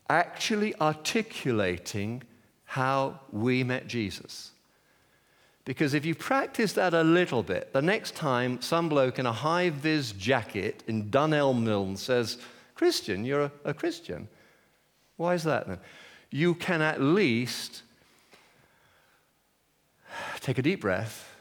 actually 0.08 0.74
articulating 0.80 2.22
how 2.64 3.20
we 3.32 3.64
met 3.64 3.86
Jesus. 3.86 4.52
Because 5.64 5.92
if 5.92 6.06
you 6.06 6.14
practice 6.14 6.72
that 6.74 6.94
a 6.94 7.02
little 7.02 7.42
bit, 7.42 7.72
the 7.72 7.82
next 7.82 8.14
time 8.14 8.62
some 8.62 8.88
bloke 8.88 9.18
in 9.18 9.26
a 9.26 9.32
high 9.32 9.68
vis 9.68 10.12
jacket 10.12 10.82
in 10.86 11.10
Dunelm 11.10 11.62
Mill 11.62 11.96
says, 11.96 12.38
Christian, 12.74 13.24
you're 13.24 13.42
a, 13.42 13.52
a 13.64 13.74
Christian. 13.74 14.28
Why 15.16 15.34
is 15.34 15.44
that 15.44 15.66
then? 15.66 15.78
You 16.30 16.54
can 16.54 16.80
at 16.80 17.02
least 17.02 17.82
take 20.48 20.56
a 20.56 20.62
deep 20.62 20.80
breath 20.80 21.36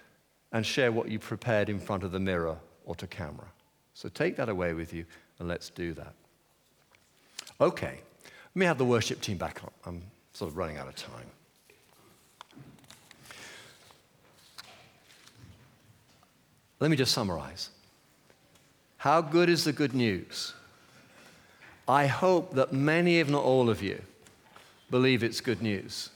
and 0.52 0.66
share 0.66 0.92
what 0.92 1.08
you 1.08 1.18
prepared 1.18 1.70
in 1.70 1.80
front 1.80 2.04
of 2.04 2.12
the 2.12 2.20
mirror 2.20 2.58
or 2.84 2.94
to 2.94 3.08
camera. 3.08 3.48
So 3.94 4.10
take 4.10 4.36
that 4.36 4.50
away 4.50 4.74
with 4.74 4.94
you 4.94 5.06
and 5.40 5.48
let's 5.48 5.70
do 5.70 5.94
that. 5.94 6.14
Okay, 7.62 8.02
let 8.34 8.56
me 8.56 8.66
have 8.66 8.78
the 8.78 8.84
worship 8.84 9.22
team 9.22 9.38
back 9.38 9.62
on. 9.64 9.72
I'm 9.86 10.04
sort 10.34 10.52
of 10.52 10.58
running 10.58 10.76
out 10.76 10.90
of 10.90 10.96
time. 10.98 11.26
Let 16.82 16.92
me 16.92 16.98
just 16.98 17.14
summarize. 17.14 17.70
How 18.98 19.22
good 19.22 19.48
is 19.48 19.64
the 19.64 19.72
good 19.72 19.96
news? 19.96 20.54
I 21.88 22.08
hope 22.08 22.56
that 22.56 22.74
many, 22.74 23.20
if 23.20 23.30
not 23.30 23.46
all 23.46 23.70
of 23.70 23.82
you, 23.82 24.02
believe 24.92 25.24
it's 25.24 25.40
good 25.40 25.62
news. 25.62 26.10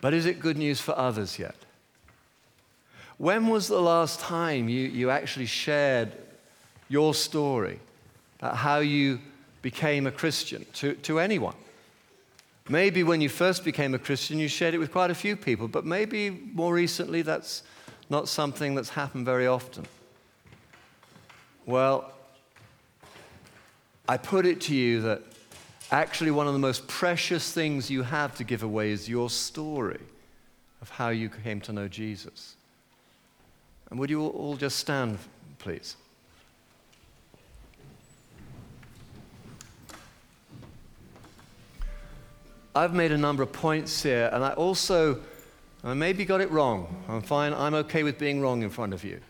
But 0.00 0.14
is 0.14 0.26
it 0.26 0.40
good 0.40 0.56
news 0.56 0.80
for 0.80 0.96
others 0.98 1.38
yet? 1.38 1.56
When 3.18 3.48
was 3.48 3.68
the 3.68 3.80
last 3.80 4.18
time 4.20 4.68
you, 4.68 4.88
you 4.88 5.10
actually 5.10 5.46
shared 5.46 6.12
your 6.88 7.12
story 7.12 7.78
about 8.38 8.56
how 8.56 8.78
you 8.78 9.20
became 9.62 10.06
a 10.06 10.10
Christian 10.10 10.64
to, 10.74 10.94
to 10.94 11.20
anyone. 11.20 11.54
Maybe 12.68 13.02
when 13.02 13.20
you 13.20 13.28
first 13.28 13.64
became 13.64 13.94
a 13.94 13.98
Christian, 13.98 14.38
you 14.38 14.48
shared 14.48 14.74
it 14.74 14.78
with 14.78 14.92
quite 14.92 15.10
a 15.10 15.14
few 15.14 15.36
people, 15.36 15.68
but 15.68 15.84
maybe 15.84 16.30
more 16.30 16.72
recently 16.72 17.20
that's 17.20 17.62
not 18.08 18.28
something 18.28 18.74
that's 18.74 18.90
happened 18.90 19.26
very 19.26 19.46
often. 19.46 19.84
Well, 21.66 22.12
I 24.08 24.16
put 24.16 24.46
it 24.46 24.60
to 24.62 24.74
you 24.74 25.02
that 25.02 25.29
actually 25.90 26.30
one 26.30 26.46
of 26.46 26.52
the 26.52 26.58
most 26.58 26.86
precious 26.86 27.52
things 27.52 27.90
you 27.90 28.02
have 28.02 28.36
to 28.36 28.44
give 28.44 28.62
away 28.62 28.90
is 28.90 29.08
your 29.08 29.30
story 29.30 30.00
of 30.82 30.88
how 30.90 31.08
you 31.08 31.28
came 31.28 31.60
to 31.62 31.72
know 31.72 31.88
Jesus. 31.88 32.56
And 33.90 33.98
would 33.98 34.10
you 34.10 34.26
all 34.26 34.56
just 34.56 34.78
stand, 34.78 35.18
please? 35.58 35.96
I've 42.74 42.94
made 42.94 43.10
a 43.10 43.18
number 43.18 43.42
of 43.42 43.52
points 43.52 44.02
here, 44.02 44.30
and 44.32 44.44
I 44.44 44.52
also 44.52 45.20
I 45.82 45.94
maybe 45.94 46.24
got 46.24 46.40
it 46.40 46.50
wrong. 46.50 47.02
I'm 47.08 47.22
fine, 47.22 47.54
I'm 47.54 47.74
okay 47.74 48.02
with 48.02 48.18
being 48.18 48.40
wrong 48.40 48.62
in 48.62 48.70
front 48.70 48.92
of 48.92 49.02
you. 49.02 49.20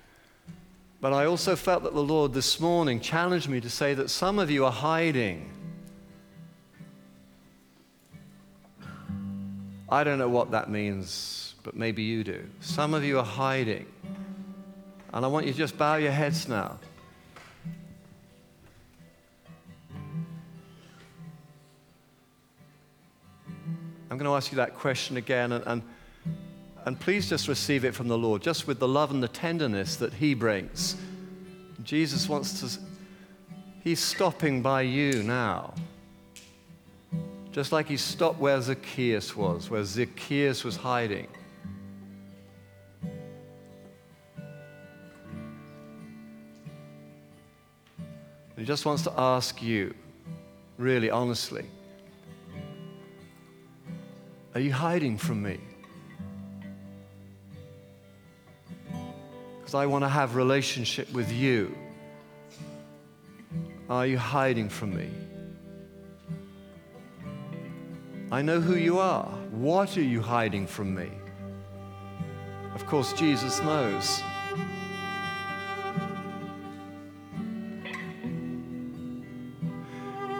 But 1.00 1.12
I 1.12 1.24
also 1.24 1.56
felt 1.56 1.84
that 1.84 1.94
the 1.94 2.02
Lord 2.02 2.34
this 2.34 2.60
morning 2.60 3.00
challenged 3.00 3.48
me 3.48 3.60
to 3.60 3.70
say 3.70 3.94
that 3.94 4.10
some 4.10 4.38
of 4.38 4.50
you 4.50 4.66
are 4.66 4.72
hiding. 4.72 5.48
I 9.90 10.04
don't 10.04 10.18
know 10.18 10.28
what 10.28 10.52
that 10.52 10.70
means, 10.70 11.54
but 11.64 11.74
maybe 11.74 12.02
you 12.02 12.22
do. 12.22 12.48
Some 12.60 12.94
of 12.94 13.02
you 13.02 13.18
are 13.18 13.24
hiding. 13.24 13.86
And 15.12 15.24
I 15.24 15.28
want 15.28 15.46
you 15.46 15.52
to 15.52 15.58
just 15.58 15.76
bow 15.76 15.96
your 15.96 16.12
heads 16.12 16.48
now. 16.48 16.78
I'm 24.10 24.18
going 24.18 24.30
to 24.30 24.34
ask 24.34 24.52
you 24.52 24.56
that 24.56 24.74
question 24.74 25.16
again, 25.16 25.52
and, 25.52 25.64
and, 25.66 25.82
and 26.84 26.98
please 26.98 27.28
just 27.28 27.48
receive 27.48 27.84
it 27.84 27.94
from 27.94 28.06
the 28.06 28.18
Lord, 28.18 28.42
just 28.42 28.66
with 28.68 28.78
the 28.78 28.88
love 28.88 29.10
and 29.10 29.22
the 29.22 29.28
tenderness 29.28 29.96
that 29.96 30.14
He 30.14 30.34
brings. 30.34 30.96
Jesus 31.82 32.28
wants 32.28 32.60
to, 32.60 32.80
He's 33.82 34.00
stopping 34.00 34.62
by 34.62 34.82
you 34.82 35.22
now. 35.24 35.74
Just 37.52 37.72
like 37.72 37.88
He 37.88 37.96
stopped 37.96 38.38
where 38.38 38.60
Zacchaeus 38.60 39.36
was, 39.36 39.70
where 39.70 39.84
Zacchaeus 39.84 40.62
was 40.62 40.76
hiding. 40.76 41.26
He 48.56 48.66
just 48.66 48.84
wants 48.84 49.02
to 49.04 49.12
ask 49.16 49.62
you, 49.62 49.94
really 50.76 51.10
honestly. 51.10 51.64
Are 54.54 54.60
you 54.60 54.72
hiding 54.72 55.16
from 55.16 55.42
me? 55.42 55.58
Because 59.58 59.74
I 59.74 59.86
want 59.86 60.04
to 60.04 60.08
have 60.08 60.36
relationship 60.36 61.10
with 61.12 61.32
you. 61.32 61.74
Are 63.88 64.06
you 64.06 64.18
hiding 64.18 64.68
from 64.68 64.94
me? 64.94 65.08
I 68.32 68.42
know 68.42 68.60
who 68.60 68.76
you 68.76 69.00
are. 69.00 69.26
What 69.50 69.96
are 69.96 70.02
you 70.02 70.20
hiding 70.20 70.68
from 70.68 70.94
me? 70.94 71.10
Of 72.76 72.86
course, 72.86 73.12
Jesus 73.12 73.60
knows. 73.60 74.22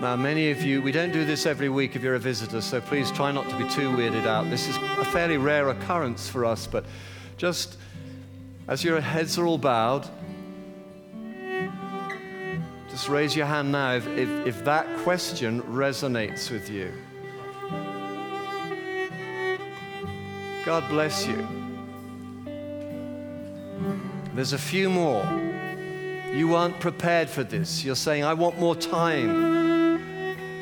Now, 0.00 0.14
many 0.16 0.52
of 0.52 0.62
you, 0.62 0.80
we 0.80 0.92
don't 0.92 1.12
do 1.12 1.24
this 1.24 1.46
every 1.46 1.68
week 1.68 1.96
if 1.96 2.02
you're 2.02 2.14
a 2.14 2.20
visitor, 2.20 2.60
so 2.60 2.80
please 2.80 3.10
try 3.10 3.32
not 3.32 3.48
to 3.50 3.58
be 3.58 3.68
too 3.68 3.90
weirded 3.90 4.24
out. 4.24 4.48
This 4.48 4.68
is 4.68 4.76
a 4.76 5.04
fairly 5.06 5.36
rare 5.36 5.68
occurrence 5.68 6.28
for 6.28 6.44
us, 6.44 6.68
but 6.68 6.86
just 7.36 7.76
as 8.68 8.84
your 8.84 9.00
heads 9.00 9.36
are 9.36 9.46
all 9.46 9.58
bowed, 9.58 10.08
just 12.88 13.08
raise 13.08 13.34
your 13.34 13.46
hand 13.46 13.72
now 13.72 13.94
if, 13.94 14.06
if, 14.06 14.46
if 14.46 14.64
that 14.64 14.86
question 14.98 15.60
resonates 15.62 16.50
with 16.50 16.70
you. 16.70 16.92
God 20.64 20.88
bless 20.88 21.26
you. 21.26 21.46
There's 24.34 24.52
a 24.52 24.58
few 24.58 24.90
more. 24.90 25.24
You 26.32 26.54
aren't 26.54 26.78
prepared 26.80 27.28
for 27.28 27.42
this. 27.42 27.82
You're 27.84 27.96
saying, 27.96 28.24
I 28.24 28.34
want 28.34 28.58
more 28.58 28.76
time. 28.76 29.98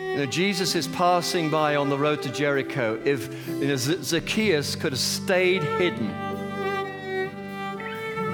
You 0.00 0.16
know, 0.16 0.26
Jesus 0.26 0.74
is 0.74 0.88
passing 0.88 1.50
by 1.50 1.76
on 1.76 1.90
the 1.90 1.98
road 1.98 2.22
to 2.22 2.32
Jericho. 2.32 3.00
If 3.04 3.28
you 3.48 3.68
know, 3.68 3.76
Zacchaeus 3.76 4.74
could 4.74 4.92
have 4.92 5.00
stayed 5.00 5.62
hidden, 5.62 6.08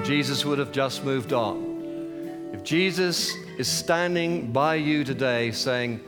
Jesus 0.04 0.44
would 0.44 0.58
have 0.58 0.70
just 0.70 1.04
moved 1.04 1.32
on. 1.32 2.50
If 2.52 2.62
Jesus 2.62 3.34
is 3.58 3.68
standing 3.68 4.52
by 4.52 4.76
you 4.76 5.02
today 5.02 5.50
saying, 5.50 5.98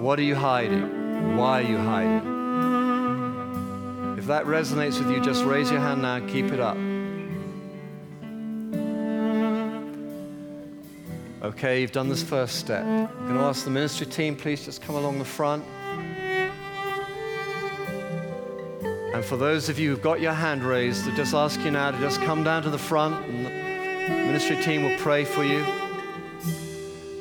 What 0.00 0.18
are 0.18 0.22
you 0.22 0.34
hiding? 0.34 1.36
Why 1.36 1.62
are 1.62 1.66
you 1.66 1.76
hiding? 1.76 2.31
If 4.22 4.28
that 4.28 4.44
resonates 4.44 5.00
with 5.00 5.10
you, 5.10 5.20
just 5.20 5.44
raise 5.44 5.68
your 5.68 5.80
hand 5.80 6.02
now 6.02 6.14
and 6.14 6.30
keep 6.30 6.52
it 6.52 6.60
up. 6.60 6.76
Okay, 11.42 11.80
you've 11.80 11.90
done 11.90 12.08
this 12.08 12.22
first 12.22 12.60
step. 12.60 12.84
I'm 12.84 13.08
going 13.24 13.34
to 13.34 13.40
ask 13.40 13.64
the 13.64 13.70
ministry 13.70 14.06
team, 14.06 14.36
please 14.36 14.64
just 14.64 14.80
come 14.80 14.94
along 14.94 15.18
the 15.18 15.24
front. 15.24 15.64
And 19.12 19.24
for 19.24 19.36
those 19.36 19.68
of 19.68 19.80
you 19.80 19.90
who've 19.90 20.00
got 20.00 20.20
your 20.20 20.34
hand 20.34 20.62
raised, 20.62 21.08
I 21.08 21.16
just 21.16 21.34
ask 21.34 21.58
you 21.62 21.72
now 21.72 21.90
to 21.90 21.98
just 21.98 22.20
come 22.20 22.44
down 22.44 22.62
to 22.62 22.70
the 22.70 22.78
front 22.78 23.26
and 23.26 23.44
the 23.44 23.50
ministry 24.24 24.54
team 24.62 24.84
will 24.84 24.96
pray 24.98 25.24
for 25.24 25.42
you. 25.42 25.66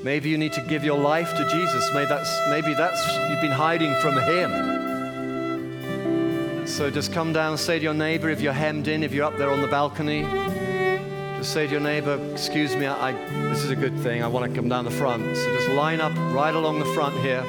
Maybe 0.03 0.29
you 0.29 0.37
need 0.37 0.53
to 0.53 0.61
give 0.69 0.83
your 0.83 0.99
life 0.99 1.31
to 1.31 1.49
Jesus. 1.49 1.89
Maybe 1.95 2.09
that's, 2.09 2.31
maybe 2.51 2.75
that's 2.75 3.03
you've 3.27 3.41
been 3.41 3.49
hiding 3.49 3.95
from 4.01 4.19
Him. 4.19 4.80
So 6.71 6.89
just 6.89 7.11
come 7.11 7.33
down, 7.33 7.57
say 7.57 7.79
to 7.79 7.83
your 7.83 7.93
neighbor 7.93 8.29
if 8.29 8.39
you're 8.39 8.53
hemmed 8.53 8.87
in, 8.87 9.03
if 9.03 9.13
you're 9.13 9.25
up 9.25 9.37
there 9.37 9.51
on 9.51 9.61
the 9.61 9.67
balcony, 9.67 10.21
just 11.37 11.51
say 11.51 11.65
to 11.65 11.71
your 11.73 11.81
neighbor, 11.81 12.17
Excuse 12.31 12.77
me, 12.77 12.87
I, 12.87 13.11
this 13.49 13.65
is 13.65 13.71
a 13.71 13.75
good 13.75 13.99
thing. 13.99 14.23
I 14.23 14.27
want 14.27 14.49
to 14.49 14.55
come 14.55 14.69
down 14.69 14.85
the 14.85 14.91
front. 14.91 15.35
So 15.35 15.53
just 15.53 15.67
line 15.71 15.99
up 15.99 16.15
right 16.33 16.55
along 16.55 16.79
the 16.79 16.85
front 16.85 17.17
here. 17.17 17.43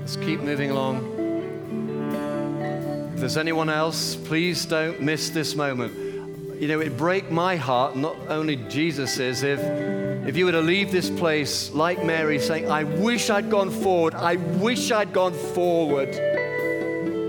Just 0.00 0.22
keep 0.22 0.40
moving 0.40 0.70
along. 0.70 1.04
If 3.12 3.20
there's 3.20 3.36
anyone 3.36 3.68
else, 3.68 4.16
please 4.16 4.64
don't 4.64 5.02
miss 5.02 5.28
this 5.28 5.54
moment. 5.54 6.11
You 6.62 6.68
know, 6.68 6.78
it 6.78 6.96
break 6.96 7.28
my 7.28 7.56
heart, 7.56 7.96
not 7.96 8.14
only 8.28 8.54
Jesus 8.54 9.18
is, 9.18 9.42
if 9.42 9.58
if 10.28 10.36
you 10.36 10.44
were 10.44 10.52
to 10.52 10.60
leave 10.60 10.92
this 10.92 11.10
place 11.10 11.72
like 11.72 12.04
Mary 12.04 12.38
saying, 12.38 12.70
I 12.70 12.84
wish 12.84 13.30
I'd 13.30 13.50
gone 13.50 13.68
forward, 13.68 14.14
I 14.14 14.36
wish 14.36 14.92
I'd 14.92 15.12
gone 15.12 15.32
forward. 15.32 16.12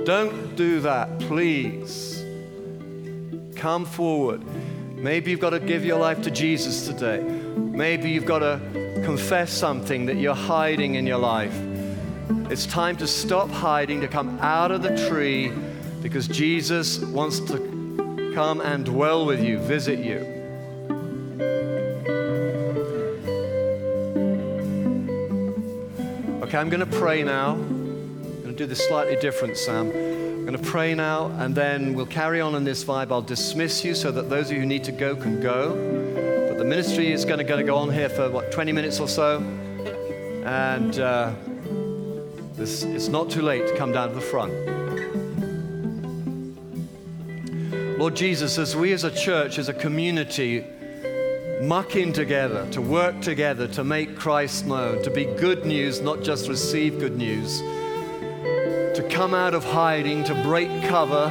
Don't 0.06 0.56
do 0.56 0.82
that, 0.82 1.18
please. 1.22 2.24
Come 3.56 3.86
forward. 3.86 4.44
Maybe 4.96 5.32
you've 5.32 5.40
got 5.40 5.50
to 5.50 5.60
give 5.60 5.84
your 5.84 5.98
life 5.98 6.22
to 6.22 6.30
Jesus 6.30 6.86
today. 6.86 7.24
Maybe 7.24 8.12
you've 8.12 8.28
got 8.28 8.40
to 8.40 8.62
confess 9.04 9.52
something 9.52 10.06
that 10.06 10.18
you're 10.18 10.36
hiding 10.36 10.94
in 10.94 11.08
your 11.08 11.18
life. 11.18 11.60
It's 12.52 12.68
time 12.68 12.98
to 12.98 13.08
stop 13.08 13.50
hiding, 13.50 14.00
to 14.02 14.08
come 14.08 14.38
out 14.42 14.70
of 14.70 14.84
the 14.84 14.96
tree, 15.10 15.52
because 16.04 16.28
Jesus 16.28 17.00
wants 17.00 17.40
to 17.40 17.73
come 18.34 18.62
and 18.62 18.86
dwell 18.86 19.26
with 19.26 19.44
you, 19.44 19.60
visit 19.60 20.00
you. 20.00 20.20
Okay, 26.44 26.58
I'm 26.58 26.70
going 26.70 26.80
to 26.80 26.98
pray 26.98 27.24
now. 27.24 27.52
I'm 27.52 28.42
going 28.42 28.44
to 28.44 28.54
do 28.54 28.66
this 28.66 28.86
slightly 28.88 29.16
different, 29.18 29.58
Sam. 29.58 29.88
I'm 29.88 30.46
going 30.46 30.58
to 30.58 30.70
pray 30.70 30.94
now, 30.96 31.28
and 31.38 31.56
then 31.56 31.94
we'll 31.94 32.06
carry 32.06 32.42
on 32.42 32.56
in 32.56 32.64
this 32.64 32.84
vibe. 32.84 33.12
I'll 33.12 33.22
dismiss 33.22 33.84
you 33.86 33.96
so 33.96 34.12
that 34.12 34.30
those 34.30 34.48
of 34.50 34.54
you 34.54 34.62
who 34.62 34.66
need 34.66 34.84
to 34.86 34.92
go 34.92 35.16
can 35.16 35.40
go. 35.40 35.70
But 36.50 36.58
the 36.58 36.66
ministry 36.66 37.12
is 37.12 37.26
going 37.26 37.38
to, 37.38 37.44
going 37.44 37.60
to 37.60 37.66
go 37.66 37.78
on 37.78 37.92
here 37.92 38.10
for, 38.10 38.30
what, 38.30 38.52
20 38.52 38.72
minutes 38.72 39.00
or 39.00 39.08
so. 39.08 39.40
And. 40.46 41.00
Uh, 41.00 41.34
this, 42.56 42.84
it's 42.84 43.08
not 43.08 43.30
too 43.30 43.42
late 43.42 43.68
to 43.68 43.76
come 43.76 43.92
down 43.92 44.10
to 44.10 44.16
the 44.16 44.22
front. 44.22 44.54
Lord 48.04 48.16
Jesus, 48.18 48.58
as 48.58 48.76
we 48.76 48.92
as 48.92 49.06
a 49.06 49.12
church, 49.12 49.58
as 49.58 49.70
a 49.70 49.74
community, 49.74 50.68
muck 51.62 51.96
in 51.96 52.12
together, 52.12 52.70
to 52.72 52.82
work 52.82 53.22
together, 53.22 53.66
to 53.70 53.86
make 53.86 54.18
Christ 54.18 54.66
known, 54.66 55.02
to 55.04 55.10
be 55.10 55.24
good 55.24 55.66
news, 55.66 56.02
not 56.02 56.22
just 56.22 56.50
receive 56.50 57.00
good 57.00 57.16
news, 57.16 57.60
to 57.62 59.08
come 59.10 59.34
out 59.34 59.54
of 59.54 59.64
hiding, 59.64 60.26
to 60.26 60.36
break 60.44 60.68
cover, 60.84 61.30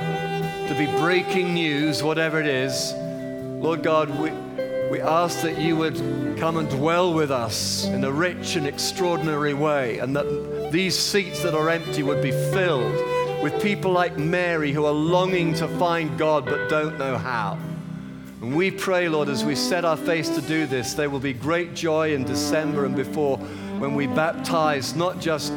to 0.66 0.74
be 0.78 0.86
breaking 0.98 1.52
news, 1.52 2.02
whatever 2.02 2.40
it 2.40 2.46
is. 2.46 2.94
Lord 2.94 3.82
God, 3.82 4.08
we, 4.18 4.30
we 4.90 4.98
ask 5.02 5.42
that 5.42 5.58
you 5.58 5.76
would 5.76 5.96
come 6.38 6.56
and 6.56 6.70
dwell 6.70 7.12
with 7.12 7.30
us 7.30 7.84
in 7.84 8.02
a 8.02 8.10
rich 8.10 8.56
and 8.56 8.66
extraordinary 8.66 9.52
way, 9.52 9.98
and 9.98 10.16
that 10.16 10.70
these 10.72 10.98
seats 10.98 11.42
that 11.42 11.54
are 11.54 11.68
empty 11.68 12.02
would 12.02 12.22
be 12.22 12.30
filled 12.30 13.11
with 13.42 13.60
people 13.60 13.90
like 13.90 14.16
Mary 14.16 14.72
who 14.72 14.84
are 14.84 14.92
longing 14.92 15.52
to 15.54 15.66
find 15.78 16.16
God 16.16 16.44
but 16.44 16.68
don't 16.68 16.96
know 16.98 17.18
how. 17.18 17.58
And 18.40 18.56
we 18.56 18.70
pray, 18.70 19.08
Lord, 19.08 19.28
as 19.28 19.44
we 19.44 19.54
set 19.54 19.84
our 19.84 19.96
face 19.96 20.28
to 20.30 20.40
do 20.40 20.66
this, 20.66 20.94
there 20.94 21.10
will 21.10 21.20
be 21.20 21.32
great 21.32 21.74
joy 21.74 22.14
in 22.14 22.24
December 22.24 22.84
and 22.84 22.94
before 22.94 23.38
when 23.78 23.94
we 23.94 24.06
baptize 24.06 24.94
not 24.94 25.20
just 25.20 25.52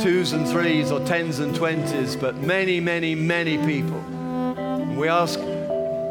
twos 0.00 0.32
and 0.32 0.48
threes 0.48 0.90
or 0.90 1.04
tens 1.04 1.38
and 1.40 1.54
twenties, 1.54 2.16
but 2.16 2.36
many, 2.36 2.80
many, 2.80 3.14
many 3.14 3.58
people. 3.58 3.98
And 4.56 4.96
we 4.98 5.08
ask 5.08 5.38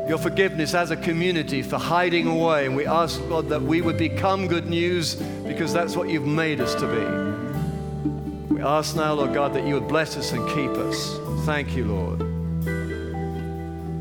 your 0.08 0.18
forgiveness 0.18 0.74
as 0.74 0.92
a 0.92 0.98
community 0.98 1.62
for 1.62 1.78
hiding 1.78 2.28
away. 2.28 2.66
And 2.66 2.76
we 2.76 2.86
ask, 2.86 3.20
God, 3.30 3.50
that 3.50 3.62
we 3.62 3.82
would 3.82 3.98
become 3.98 4.48
good 4.48 4.68
news 4.68 5.16
because 5.16 5.74
that's 5.74 5.96
what 5.96 6.10
you've 6.10 6.26
made 6.26 6.60
us 6.60 6.76
to 6.76 6.88
be. 6.88 7.31
We 8.62 8.68
ask 8.68 8.96
now, 8.96 9.14
Lord 9.14 9.34
God, 9.34 9.56
that 9.56 9.66
you 9.66 9.74
would 9.74 9.88
bless 9.88 10.16
us 10.18 10.34
and 10.34 10.48
keep 10.50 10.70
us. 10.70 11.18
Thank 11.48 11.76
you, 11.76 11.84
Lord. 11.84 12.22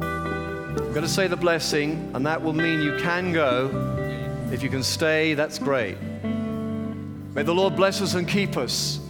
I'm 0.02 0.92
going 0.92 1.00
to 1.00 1.08
say 1.08 1.28
the 1.28 1.36
blessing, 1.38 2.10
and 2.12 2.26
that 2.26 2.42
will 2.42 2.52
mean 2.52 2.82
you 2.82 2.98
can 2.98 3.32
go. 3.32 3.70
If 4.52 4.62
you 4.62 4.68
can 4.68 4.82
stay, 4.82 5.32
that's 5.32 5.58
great. 5.58 5.96
May 6.02 7.42
the 7.42 7.54
Lord 7.54 7.74
bless 7.74 8.02
us 8.02 8.12
and 8.12 8.28
keep 8.28 8.58
us. 8.58 9.00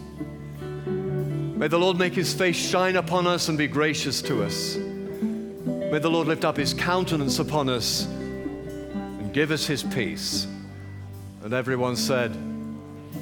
May 0.61 1.66
the 1.66 1.80
Lord 1.80 1.98
make 1.98 2.12
his 2.12 2.32
face 2.32 2.55
shine 2.55 2.94
upon 2.94 3.26
us 3.26 3.48
and 3.48 3.59
be 3.59 3.66
gracious 3.66 4.22
to 4.22 4.44
us. 4.44 4.76
May 4.76 5.98
the 5.98 6.11
Lord 6.11 6.28
lift 6.28 6.44
up 6.44 6.59
his 6.59 6.72
countenance 6.72 7.40
upon 7.40 7.68
us 7.68 8.07
and 8.07 9.34
give 9.34 9.51
us 9.51 9.66
his 9.66 9.82
peace. 9.82 10.46
And 11.42 11.53
everyone 11.53 11.96
said, 11.96 12.36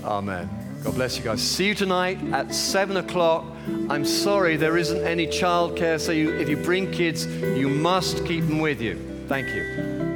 Amen. 0.04 0.57
God 0.84 0.94
bless 0.94 1.18
you 1.18 1.24
guys. 1.24 1.42
See 1.42 1.66
you 1.66 1.74
tonight 1.74 2.18
at 2.32 2.54
7 2.54 2.98
o'clock. 2.98 3.44
I'm 3.88 4.04
sorry 4.04 4.56
there 4.56 4.76
isn't 4.76 5.04
any 5.04 5.26
childcare, 5.26 6.00
so 6.00 6.12
you, 6.12 6.36
if 6.38 6.48
you 6.48 6.56
bring 6.56 6.90
kids, 6.90 7.26
you 7.26 7.68
must 7.68 8.24
keep 8.24 8.46
them 8.46 8.60
with 8.60 8.80
you. 8.80 9.24
Thank 9.28 9.48
you. 9.48 10.07